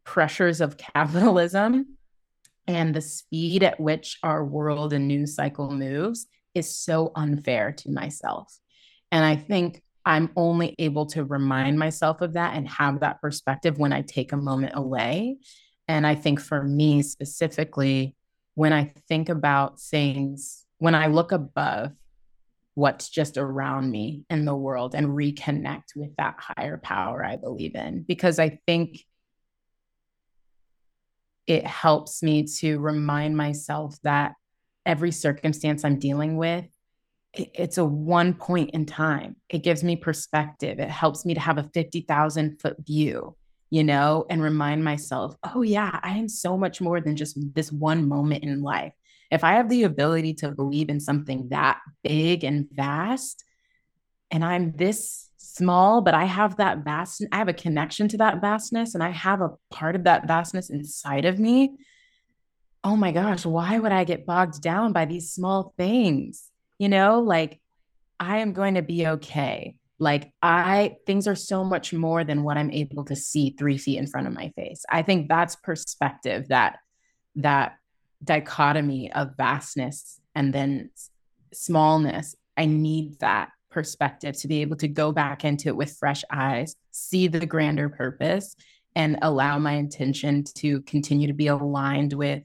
[0.05, 1.97] pressures of capitalism
[2.69, 7.91] and the speed at which our world and news cycle moves is so unfair to
[7.91, 8.57] myself.
[9.11, 13.77] And I think I'm only able to remind myself of that and have that perspective
[13.77, 15.39] when I take a moment away.
[15.89, 18.15] And I think for me specifically,
[18.55, 21.93] when I think about things, when I look above
[22.75, 27.75] what's just around me in the world and reconnect with that higher power I believe
[27.75, 28.99] in, because I think
[31.47, 34.35] it helps me to remind myself that
[34.85, 36.67] every circumstance I'm dealing with,
[37.33, 39.37] it's a one point in time.
[39.49, 40.81] It gives me perspective.
[40.81, 43.37] It helps me to have a 50,000 foot view,
[43.71, 47.73] you know, and remind myself, oh, yeah, I am so much more than just this
[47.73, 48.93] one moment in life.
[49.31, 53.45] If I have the ability to believe in something that big and vast,
[54.31, 58.41] and I'm this small, but I have that vast, I have a connection to that
[58.41, 61.77] vastness, and I have a part of that vastness inside of me.
[62.83, 66.51] Oh my gosh, why would I get bogged down by these small things?
[66.79, 67.61] you know, like
[68.19, 69.77] I am going to be okay.
[69.99, 73.99] Like I things are so much more than what I'm able to see three feet
[73.99, 74.85] in front of my face.
[74.91, 76.79] I think that's perspective that
[77.37, 77.77] that
[78.25, 80.91] dichotomy of vastness and then
[81.53, 82.35] smallness.
[82.57, 86.77] I need that perspective to be able to go back into it with fresh eyes,
[86.91, 88.57] see the grander purpose,
[88.97, 92.43] and allow my intention to continue to be aligned with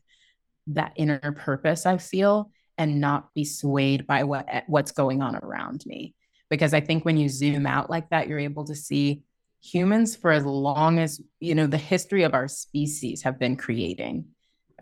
[0.67, 5.35] that inner purpose I feel and not be swayed by what eh, what's going on
[5.35, 6.15] around me
[6.49, 9.21] because i think when you zoom out like that you're able to see
[9.61, 14.25] humans for as long as you know the history of our species have been creating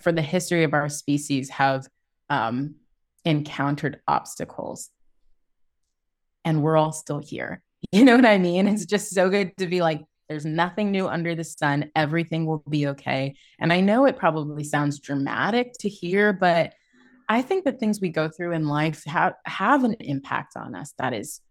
[0.02, 1.88] for the history of our species have
[2.30, 2.76] um,
[3.26, 4.90] encountered obstacles.
[6.46, 7.62] And we're all still here.
[7.92, 8.68] You know what i mean?
[8.68, 11.92] It's just so good to be like there's nothing new under the sun.
[11.96, 13.36] Everything will be okay.
[13.60, 16.74] And i know it probably sounds dramatic to hear but
[17.30, 20.94] I think the things we go through in life have have an impact on us
[20.98, 21.42] that is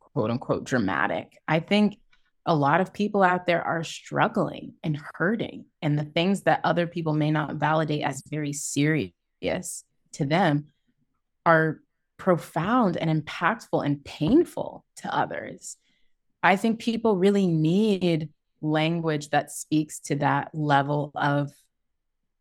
[0.00, 1.36] quote unquote dramatic.
[1.48, 1.96] I think
[2.46, 6.86] a lot of people out there are struggling and hurting and the things that other
[6.86, 10.66] people may not validate as very serious to them
[11.46, 11.80] are
[12.18, 15.76] profound and impactful and painful to others.
[16.42, 18.28] I think people really need
[18.60, 21.50] language that speaks to that level of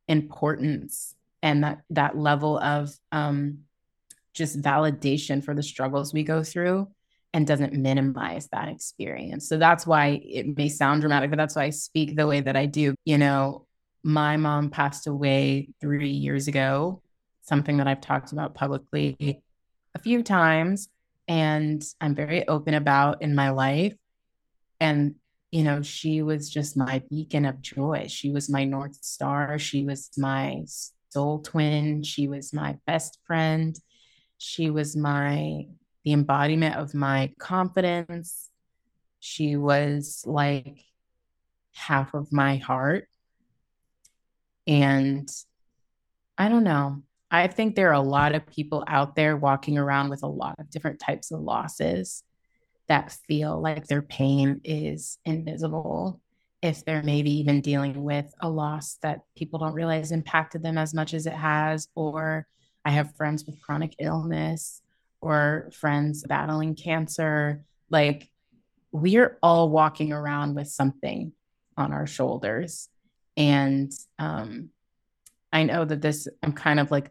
[0.07, 3.59] importance and that that level of um,
[4.33, 6.87] just validation for the struggles we go through
[7.33, 9.49] and doesn't minimize that experience.
[9.49, 12.55] So that's why it may sound dramatic, but that's why I speak the way that
[12.55, 12.93] I do.
[13.05, 13.65] You know,
[14.03, 17.01] my mom passed away three years ago,
[17.41, 19.41] something that I've talked about publicly
[19.95, 20.89] a few times,
[21.27, 23.95] and I'm very open about in my life.
[24.79, 25.15] And,
[25.51, 28.05] you know, she was just my beacon of joy.
[28.09, 29.57] She was my North Star.
[29.57, 30.63] She was my
[31.09, 32.03] soul twin.
[32.03, 33.75] She was my best friend.
[34.37, 35.67] She was my
[36.03, 38.49] the embodiment of my confidence.
[39.19, 40.83] She was like
[41.73, 43.07] half of my heart.
[44.67, 45.29] And
[46.37, 47.03] I don't know.
[47.31, 50.55] I think there are a lot of people out there walking around with a lot
[50.59, 52.23] of different types of losses
[52.87, 56.21] that feel like their pain is invisible
[56.61, 60.93] if they're maybe even dealing with a loss that people don't realize impacted them as
[60.93, 62.45] much as it has, or
[62.85, 64.82] I have friends with chronic illness
[65.23, 67.63] or friends battling cancer.
[67.89, 68.29] Like
[68.91, 71.31] we're all walking around with something
[71.77, 72.89] on our shoulders.
[73.37, 74.69] And um,
[75.51, 77.09] I know that this, I'm kind of like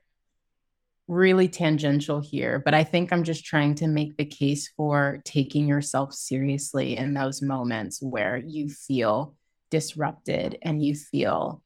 [1.08, 5.66] really tangential here, but I think I'm just trying to make the case for taking
[5.66, 9.34] yourself seriously in those moments where you feel
[9.70, 11.62] disrupted and you feel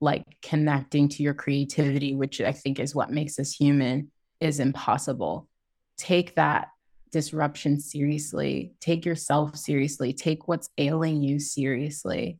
[0.00, 5.48] like connecting to your creativity, which I think is what makes us human, is impossible.
[5.96, 6.68] Take that
[7.10, 12.38] disruption seriously, take yourself seriously, take what's ailing you seriously,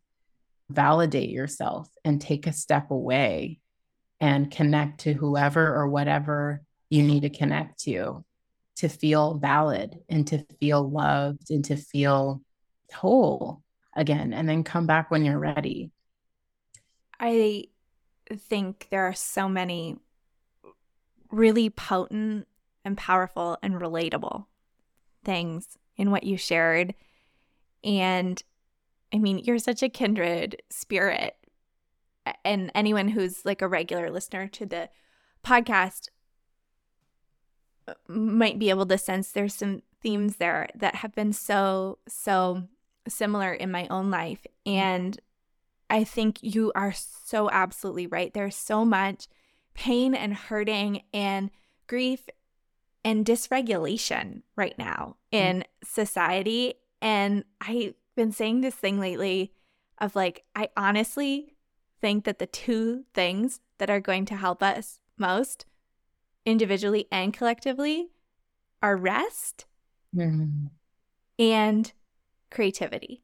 [0.68, 3.60] validate yourself, and take a step away
[4.20, 8.24] and connect to whoever or whatever you need to connect to
[8.76, 12.42] to feel valid and to feel loved and to feel
[12.94, 13.62] whole
[13.94, 15.90] again and then come back when you're ready.
[17.18, 17.68] I
[18.30, 19.96] think there are so many
[21.30, 22.46] really potent
[22.86, 24.46] and powerful and relatable
[25.24, 26.94] things in what you shared.
[27.84, 28.42] And
[29.12, 31.36] I mean, you're such a kindred spirit.
[32.44, 34.88] And anyone who's like a regular listener to the
[35.44, 36.08] podcast
[38.08, 42.64] might be able to sense there's some themes there that have been so, so
[43.08, 44.46] similar in my own life.
[44.64, 45.18] And
[45.88, 48.32] I think you are so absolutely right.
[48.32, 49.26] There's so much
[49.74, 51.50] pain and hurting and
[51.86, 52.28] grief
[53.06, 55.38] and dysregulation right now mm.
[55.38, 55.64] in mm.
[55.88, 56.74] society.
[57.00, 59.52] And I've been saying this thing lately
[59.98, 61.54] of like, I honestly
[62.00, 65.66] think that the two things that are going to help us most
[66.44, 68.08] individually and collectively
[68.82, 69.66] are rest
[70.14, 70.70] mm.
[71.38, 71.92] and
[72.50, 73.22] creativity.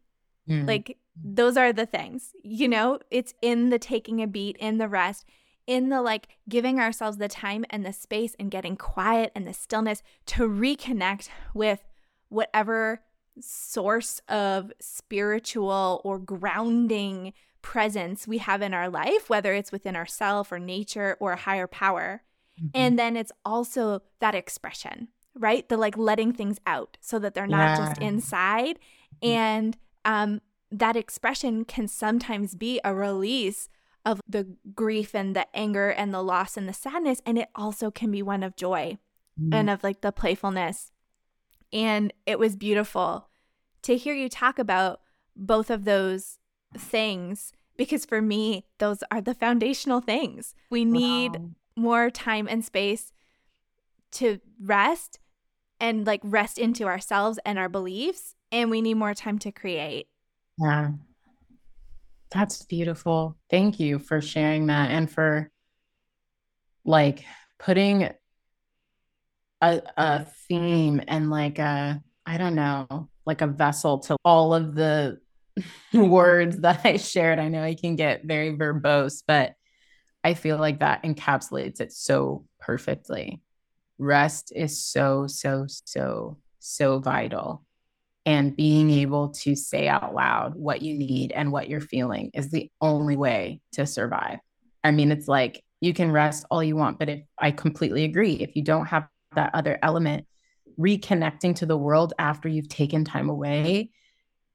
[0.48, 0.68] Mm.
[0.68, 4.88] Like those are the things, you know, it's in the taking a beat, in the
[4.88, 5.26] rest,
[5.66, 9.52] in the like giving ourselves the time and the space and getting quiet and the
[9.52, 11.80] stillness to reconnect with
[12.28, 13.02] whatever
[13.40, 17.32] source of spiritual or grounding
[17.62, 21.66] presence we have in our life, whether it's within ourself or nature or a higher
[21.66, 22.22] power.
[22.58, 22.68] Mm-hmm.
[22.74, 25.68] And then it's also that expression, right?
[25.68, 27.86] The like letting things out so that they're not yeah.
[27.86, 28.78] just inside.
[29.22, 30.40] And um,
[30.70, 33.68] that expression can sometimes be a release
[34.04, 37.20] of the grief and the anger and the loss and the sadness.
[37.24, 38.98] And it also can be one of joy
[39.40, 39.54] mm.
[39.54, 40.92] and of like the playfulness.
[41.72, 43.28] And it was beautiful
[43.82, 45.00] to hear you talk about
[45.34, 46.38] both of those
[46.76, 50.54] things because for me, those are the foundational things.
[50.70, 51.50] We need wow.
[51.76, 53.12] more time and space
[54.12, 55.18] to rest
[55.80, 58.34] and like rest into ourselves and our beliefs.
[58.50, 60.08] And we need more time to create.
[60.58, 60.90] Yeah.
[62.32, 63.36] That's beautiful.
[63.50, 65.50] Thank you for sharing that and for
[66.84, 67.24] like
[67.58, 68.10] putting
[69.60, 74.74] a a theme and like a I don't know, like a vessel to all of
[74.74, 75.20] the
[75.94, 77.38] words that I shared.
[77.38, 79.54] I know I can get very verbose, but
[80.24, 83.42] I feel like that encapsulates it so perfectly.
[83.98, 87.64] Rest is so, so, so, so vital
[88.24, 92.50] and being able to say out loud what you need and what you're feeling is
[92.50, 94.38] the only way to survive.
[94.84, 98.34] I mean, it's like you can rest all you want, but if I completely agree,
[98.34, 100.26] if you don't have that other element,
[100.78, 103.90] reconnecting to the world after you've taken time away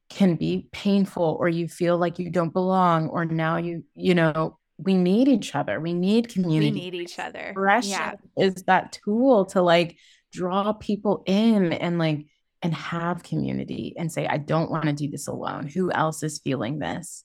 [0.09, 4.57] can be painful or you feel like you don't belong or now you you know
[4.77, 5.79] we need each other.
[5.79, 6.71] We need community.
[6.71, 7.39] we need each other.
[7.39, 8.13] Expression yeah.
[8.37, 9.97] is that tool to like
[10.31, 12.25] draw people in and like
[12.61, 15.67] and have community and say, I don't want to do this alone.
[15.67, 17.23] Who else is feeling this?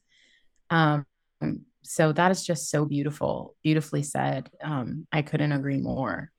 [0.71, 1.07] Um,
[1.83, 4.51] so that is just so beautiful, beautifully said.
[4.63, 6.31] Um, I couldn't agree more.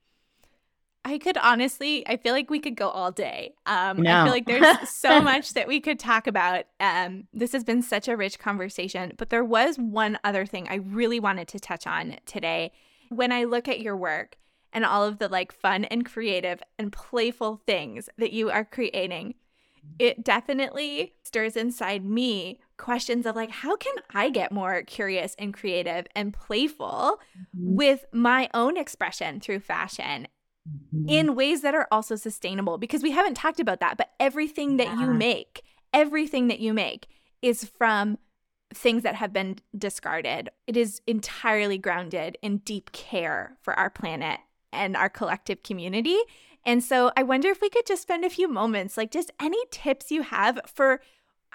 [1.06, 3.56] I could honestly, I feel like we could go all day.
[3.66, 4.22] Um, no.
[4.22, 6.66] I feel like there's so much that we could talk about.
[6.80, 10.76] Um, this has been such a rich conversation, but there was one other thing I
[10.76, 12.72] really wanted to touch on today.
[13.10, 14.38] When I look at your work,
[14.74, 19.36] and all of the like fun and creative and playful things that you are creating,
[20.00, 25.54] it definitely stirs inside me questions of like, how can I get more curious and
[25.54, 27.76] creative and playful mm-hmm.
[27.76, 30.28] with my own expression through fashion?
[30.68, 31.10] Mm-hmm.
[31.10, 34.88] In ways that are also sustainable, because we haven't talked about that, but everything that
[34.88, 35.02] yeah.
[35.02, 35.62] you make,
[35.92, 37.08] everything that you make
[37.42, 38.18] is from
[38.74, 40.50] things that have been discarded.
[40.66, 44.40] It is entirely grounded in deep care for our planet
[44.74, 46.18] and our collective community.
[46.66, 49.62] And so I wonder if we could just spend a few moments, like just any
[49.72, 51.02] tips you have for,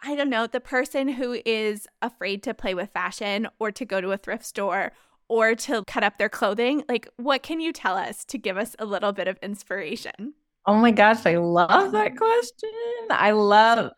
[0.03, 4.01] I don't know, the person who is afraid to play with fashion or to go
[4.01, 4.93] to a thrift store
[5.29, 6.85] or to cut up their clothing.
[6.89, 10.35] Like, what can you tell us to give us a little bit of inspiration?
[10.67, 12.71] Oh my gosh, I love that question.
[13.11, 13.91] I love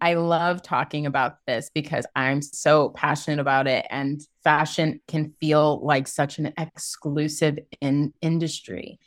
[0.00, 5.80] I love talking about this because I'm so passionate about it and fashion can feel
[5.84, 8.98] like such an exclusive in industry.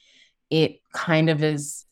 [0.50, 1.86] It kind of is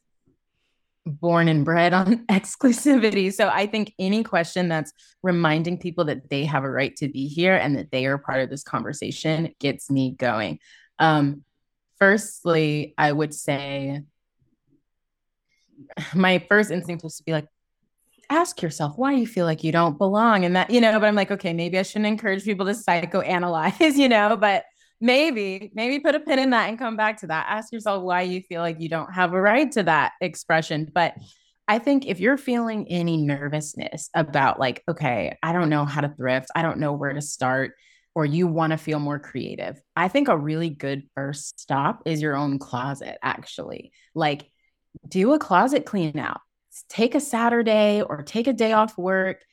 [1.05, 3.33] born and bred on exclusivity.
[3.33, 4.91] So I think any question that's
[5.21, 8.41] reminding people that they have a right to be here and that they are part
[8.41, 10.59] of this conversation gets me going.
[10.99, 11.43] Um,
[11.99, 14.01] firstly, I would say
[16.13, 17.47] my first instinct was to be like,
[18.29, 21.15] ask yourself why you feel like you don't belong and that you know but i'm
[21.15, 24.65] like okay maybe i shouldn't encourage people to psychoanalyze you know but
[24.99, 27.45] maybe maybe put a pin in that and come back to that.
[27.49, 31.13] Ask yourself why you feel like you don't have a right to that expression but
[31.67, 36.13] i think if you're feeling any nervousness about like okay i don't know how to
[36.17, 37.73] thrift i don't know where to start
[38.15, 42.21] or you want to feel more creative i think a really good first stop is
[42.21, 43.91] your own closet actually.
[44.15, 44.49] Like
[45.07, 46.41] do a closet clean out
[46.89, 49.43] take a Saturday or take a day off work,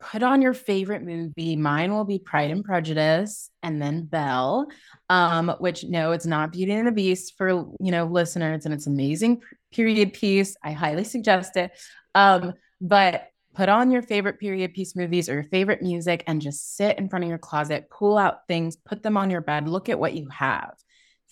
[0.00, 1.56] put on your favorite movie.
[1.56, 4.66] Mine will be Pride and Prejudice and then Belle,
[5.08, 8.86] um, which no, it's not Beauty and the Beast for you know listeners, and it's
[8.86, 10.56] amazing period piece.
[10.62, 11.70] I highly suggest it.
[12.14, 16.76] Um, but put on your favorite period piece movies or your favorite music and just
[16.76, 19.88] sit in front of your closet, pull out things, put them on your bed, look
[19.88, 20.74] at what you have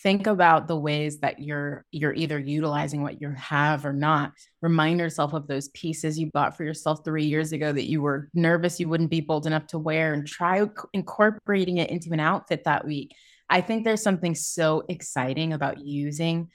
[0.02, 4.32] think about the ways that you're you're either utilizing what you have or not.
[4.62, 8.28] Remind yourself of those pieces you bought for yourself 3 years ago that you were
[8.34, 12.64] nervous you wouldn't be bold enough to wear and try incorporating it into an outfit
[12.64, 13.14] that week.
[13.50, 16.50] I think there's something so exciting about using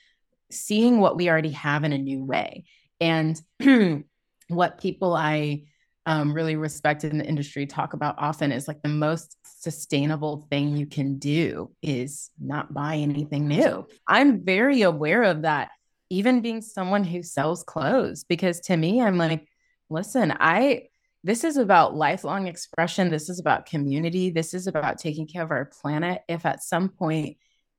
[0.52, 2.66] seeing what we already have in a new way.
[3.02, 3.39] And
[4.50, 5.64] what people i
[6.06, 10.76] um, really respected in the industry talk about often is like the most sustainable thing
[10.76, 13.88] you can do is not buy anything new.
[14.08, 15.70] I'm very aware of that,
[16.10, 19.47] even being someone who sells clothes, because to me, I'm like,
[19.89, 20.88] listen, I,
[21.24, 23.10] this is about lifelong expression.
[23.10, 24.30] This is about community.
[24.30, 26.22] This is about taking care of our planet.
[26.28, 27.38] If at some point,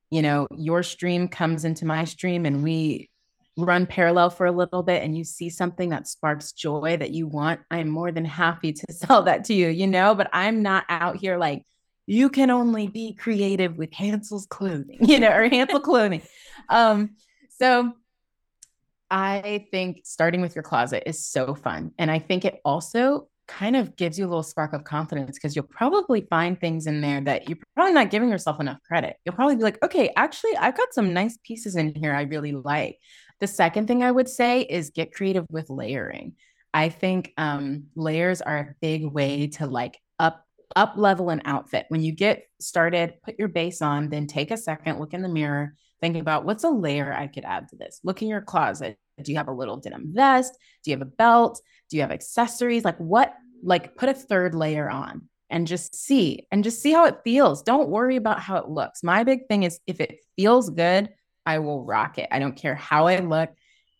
[0.09, 3.09] you know, your stream comes into my stream and we
[3.57, 7.27] run parallel for a little bit and you see something that sparks joy that you
[7.27, 10.85] want, I'm more than happy to sell that to you, you know, but I'm not
[10.89, 11.63] out here like,
[12.07, 16.21] you can only be creative with Hansel's clothing, you know, or Hansel clothing.
[16.69, 17.15] Um,
[17.57, 17.93] so
[19.09, 21.91] I think starting with your closet is so fun.
[21.97, 25.55] And I think it also kind of gives you a little spark of confidence because
[25.55, 29.17] you'll probably find things in there that you're probably not giving yourself enough credit.
[29.23, 32.53] You'll probably be like, okay, actually, I've got some nice pieces in here I really
[32.53, 32.97] like.
[33.39, 36.33] The second thing I would say is get creative with layering.
[36.73, 41.85] I think um, layers are a big way to like up up level an outfit.
[41.89, 45.29] When you get started, put your base on, then take a second, look in the
[45.29, 47.99] mirror, think about what's a layer I could add to this.
[48.03, 48.97] Look in your closet.
[49.21, 50.57] Do you have a little denim vest?
[50.83, 51.61] Do you have a belt?
[51.89, 52.83] Do you have accessories?
[52.83, 53.33] Like what?
[53.63, 57.63] Like put a third layer on and just see and just see how it feels.
[57.63, 59.03] Don't worry about how it looks.
[59.03, 61.09] My big thing is if it feels good,
[61.45, 62.27] I will rock it.
[62.31, 63.49] I don't care how I look.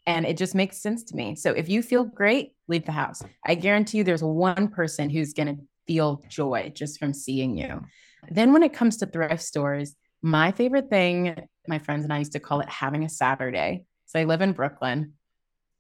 [0.08, 1.36] And it just makes sense to me.
[1.36, 3.24] So if you feel great, leave the house.
[3.46, 7.82] I guarantee you there's one person who's going to feel joy just from seeing you.
[8.30, 11.36] Then when it comes to thrift stores, my favorite thing,
[11.68, 13.86] my friends and I used to call it having a Saturday.
[14.06, 15.14] So I live in Brooklyn.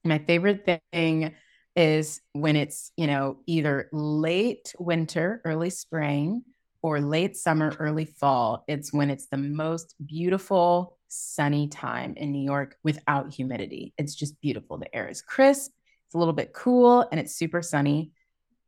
[0.03, 1.33] My favorite thing
[1.75, 6.43] is when it's, you know, either late winter, early spring,
[6.81, 8.63] or late summer, early fall.
[8.67, 13.93] It's when it's the most beautiful sunny time in New York without humidity.
[13.97, 14.77] It's just beautiful.
[14.77, 15.71] The air is crisp,
[16.07, 18.11] it's a little bit cool, and it's super sunny.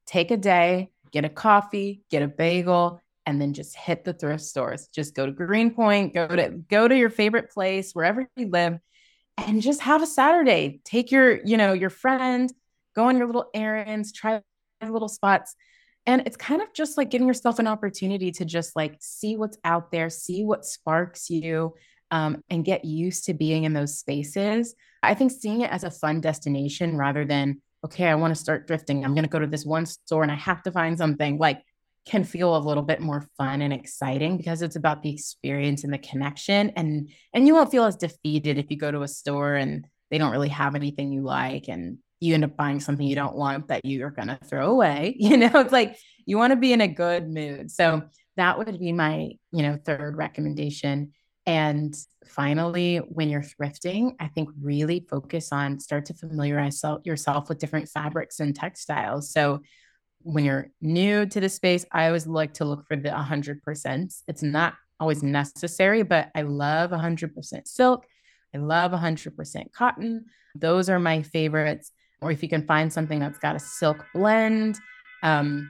[0.05, 4.43] Take a day, get a coffee, get a bagel, and then just hit the thrift
[4.43, 4.87] stores.
[4.87, 8.79] Just go to Greenpoint, go to go to your favorite place wherever you live
[9.37, 10.81] and just have a Saturday.
[10.83, 12.51] Take your, you know, your friend,
[12.95, 14.41] go on your little errands, try
[14.81, 15.55] little spots.
[16.05, 19.57] And it's kind of just like giving yourself an opportunity to just like see what's
[19.63, 21.75] out there, see what sparks you,
[22.11, 24.75] um, and get used to being in those spaces.
[25.03, 28.67] I think seeing it as a fun destination rather than, okay, I want to start
[28.67, 29.03] drifting.
[29.03, 31.61] I'm going to go to this one store and I have to find something like
[32.07, 35.93] can feel a little bit more fun and exciting because it's about the experience and
[35.93, 39.55] the connection and and you won't feel as defeated if you go to a store
[39.55, 43.15] and they don't really have anything you like and you end up buying something you
[43.15, 46.57] don't want that you're going to throw away you know it's like you want to
[46.57, 48.01] be in a good mood so
[48.37, 51.11] that would be my you know third recommendation
[51.47, 51.95] and
[52.27, 57.87] finally, when you're thrifting, I think really focus on start to familiarize yourself with different
[57.87, 59.31] fabrics and textiles.
[59.31, 59.61] So
[60.19, 64.13] when you're new to the space, I always like to look for the 100%.
[64.27, 68.05] It's not always necessary, but I love 100% silk.
[68.53, 70.25] I love 100% cotton.
[70.53, 71.91] Those are my favorites.
[72.21, 74.77] Or if you can find something that's got a silk blend,
[75.23, 75.69] um,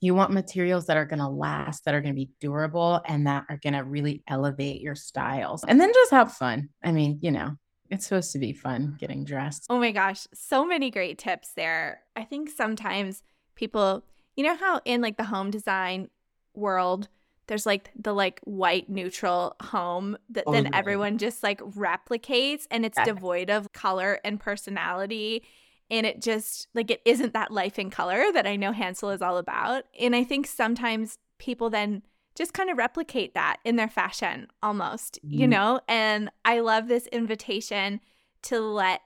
[0.00, 3.26] you want materials that are going to last, that are going to be durable, and
[3.26, 5.64] that are going to really elevate your styles.
[5.64, 6.68] And then just have fun.
[6.84, 7.56] I mean, you know,
[7.90, 9.66] it's supposed to be fun getting dressed.
[9.68, 12.02] Oh my gosh, so many great tips there.
[12.14, 13.22] I think sometimes
[13.54, 14.04] people,
[14.36, 16.08] you know how in like the home design
[16.54, 17.08] world,
[17.48, 22.84] there's like the like white neutral home that oh, then everyone just like replicates and
[22.84, 23.04] it's yeah.
[23.04, 25.42] devoid of color and personality
[25.90, 29.22] and it just like it isn't that life in color that I know Hansel is
[29.22, 29.84] all about.
[29.98, 32.02] And I think sometimes people then
[32.34, 35.38] just kind of replicate that in their fashion almost, mm.
[35.38, 35.80] you know?
[35.88, 38.00] And I love this invitation
[38.42, 39.00] to let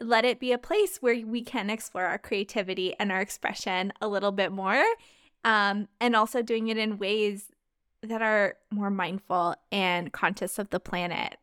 [0.00, 4.08] let it be a place where we can explore our creativity and our expression a
[4.08, 4.82] little bit more.
[5.44, 7.52] Um, and also doing it in ways
[8.02, 11.36] that are more mindful and conscious of the planet.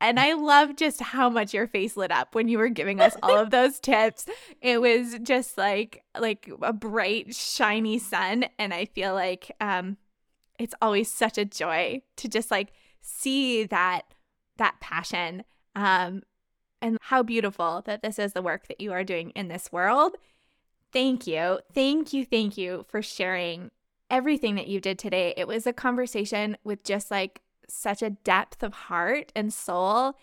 [0.00, 3.16] And I love just how much your face lit up when you were giving us
[3.22, 4.26] all of those tips.
[4.60, 8.46] It was just like like a bright, shiny sun.
[8.58, 9.96] And I feel like um
[10.58, 14.02] it's always such a joy to just like see that
[14.56, 15.44] that passion.
[15.74, 16.22] Um
[16.80, 20.16] and how beautiful that this is the work that you are doing in this world.
[20.92, 21.58] Thank you.
[21.74, 22.24] Thank you.
[22.24, 23.72] Thank you for sharing
[24.10, 25.34] everything that you did today.
[25.36, 30.14] It was a conversation with just like such a depth of heart and soul.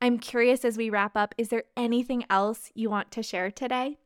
[0.00, 3.98] I'm curious as we wrap up, is there anything else you want to share today?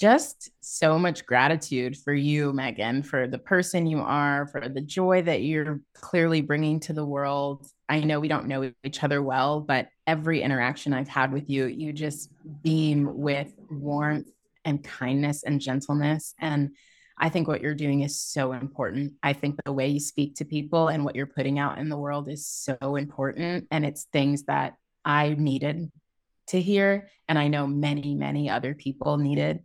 [0.00, 5.22] Just so much gratitude for you, Meghan, for the person you are, for the joy
[5.22, 7.68] that you're clearly bringing to the world.
[7.88, 11.66] I know we don't know each other well, but every interaction I've had with you,
[11.66, 12.30] you just
[12.62, 14.28] beam with warmth
[14.64, 16.34] and kindness and gentleness.
[16.40, 16.74] And
[17.22, 19.12] I think what you're doing is so important.
[19.22, 21.96] I think the way you speak to people and what you're putting out in the
[21.96, 23.68] world is so important.
[23.70, 25.92] And it's things that I needed
[26.48, 27.08] to hear.
[27.28, 29.60] And I know many, many other people needed.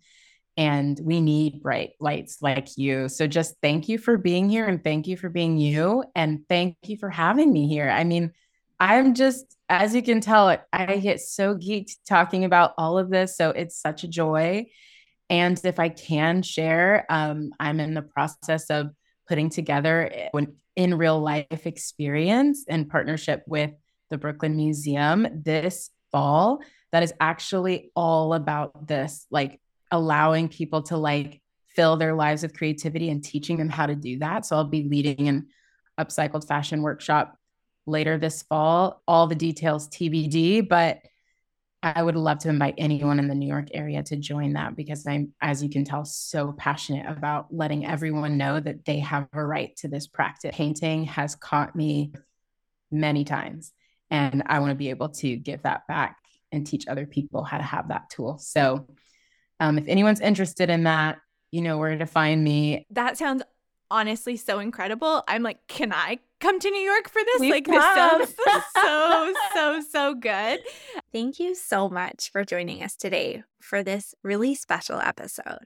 [0.56, 3.10] And we need bright lights like you.
[3.10, 6.04] So just thank you for being here and thank you for being you.
[6.14, 7.90] And thank you for having me here.
[7.90, 8.34] I mean,
[8.80, 13.36] I'm just, as you can tell, I get so geeked talking about all of this.
[13.36, 14.68] So it's such a joy.
[15.30, 18.92] And if I can share, um, I'm in the process of
[19.28, 23.72] putting together an in real life experience in partnership with
[24.10, 26.62] the Brooklyn Museum this fall
[26.92, 29.60] that is actually all about this like
[29.92, 34.20] allowing people to like fill their lives with creativity and teaching them how to do
[34.20, 34.46] that.
[34.46, 35.48] So I'll be leading an
[36.00, 37.36] upcycled fashion workshop
[37.86, 39.02] later this fall.
[39.08, 41.00] All the details TBD, but
[41.96, 45.06] I would love to invite anyone in the New York area to join that because
[45.08, 49.46] I'm, as you can tell, so passionate about letting everyone know that they have a
[49.46, 50.52] right to this practice.
[50.54, 52.14] Painting has caught me
[52.92, 53.74] many times,
[54.10, 56.18] and I want to be able to give that back
[56.52, 58.38] and teach other people how to have that tool.
[58.38, 58.88] So,
[59.60, 61.18] um, if anyone's interested in that,
[61.52, 62.86] you know where to find me.
[62.92, 63.44] That sounds
[63.90, 65.24] honestly so incredible.
[65.28, 67.42] I'm like, can I come to New York for this?
[67.42, 68.36] like, this sounds
[68.76, 70.60] so, so, so good.
[71.12, 75.66] Thank you so much for joining us today for this really special episode.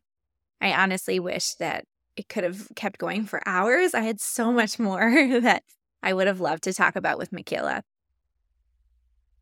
[0.59, 3.93] I honestly wish that it could have kept going for hours.
[3.93, 5.11] I had so much more
[5.41, 5.63] that
[6.03, 7.81] I would have loved to talk about with Mikaela.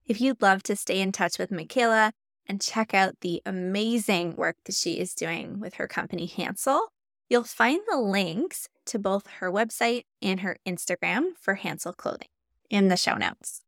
[0.06, 2.12] If you'd love to stay in touch with Mikaela
[2.48, 6.92] and check out the amazing work that she is doing with her company Hansel,
[7.30, 12.28] You'll find the links to both her website and her Instagram for Hansel Clothing
[12.72, 13.62] in the show notes.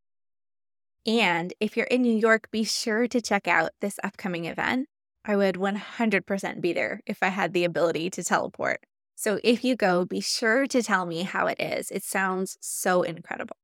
[1.06, 4.90] And if you're in New York, be sure to check out this upcoming event.
[5.24, 8.84] I would 100% be there if I had the ability to teleport.
[9.16, 11.92] So if you go, be sure to tell me how it is.
[11.92, 13.58] It sounds so incredible.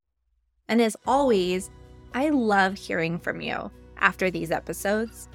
[0.67, 1.71] And as always,
[2.13, 5.27] I love hearing from you after these episodes.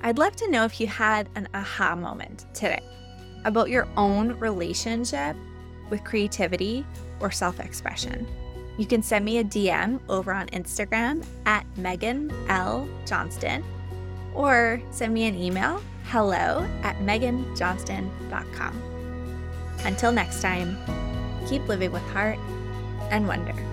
[0.00, 2.80] I'd love to know if you had an aha moment today
[3.44, 5.36] about your own relationship
[5.90, 6.84] with creativity
[7.20, 8.26] or self expression.
[8.78, 12.88] You can send me a DM over on Instagram at Meghan L.
[13.06, 13.64] Johnston
[14.34, 18.82] or send me an email hello at meghanjohnston.com.
[19.84, 20.78] Until next time,
[21.48, 22.38] keep living with heart
[23.10, 23.67] and wonder.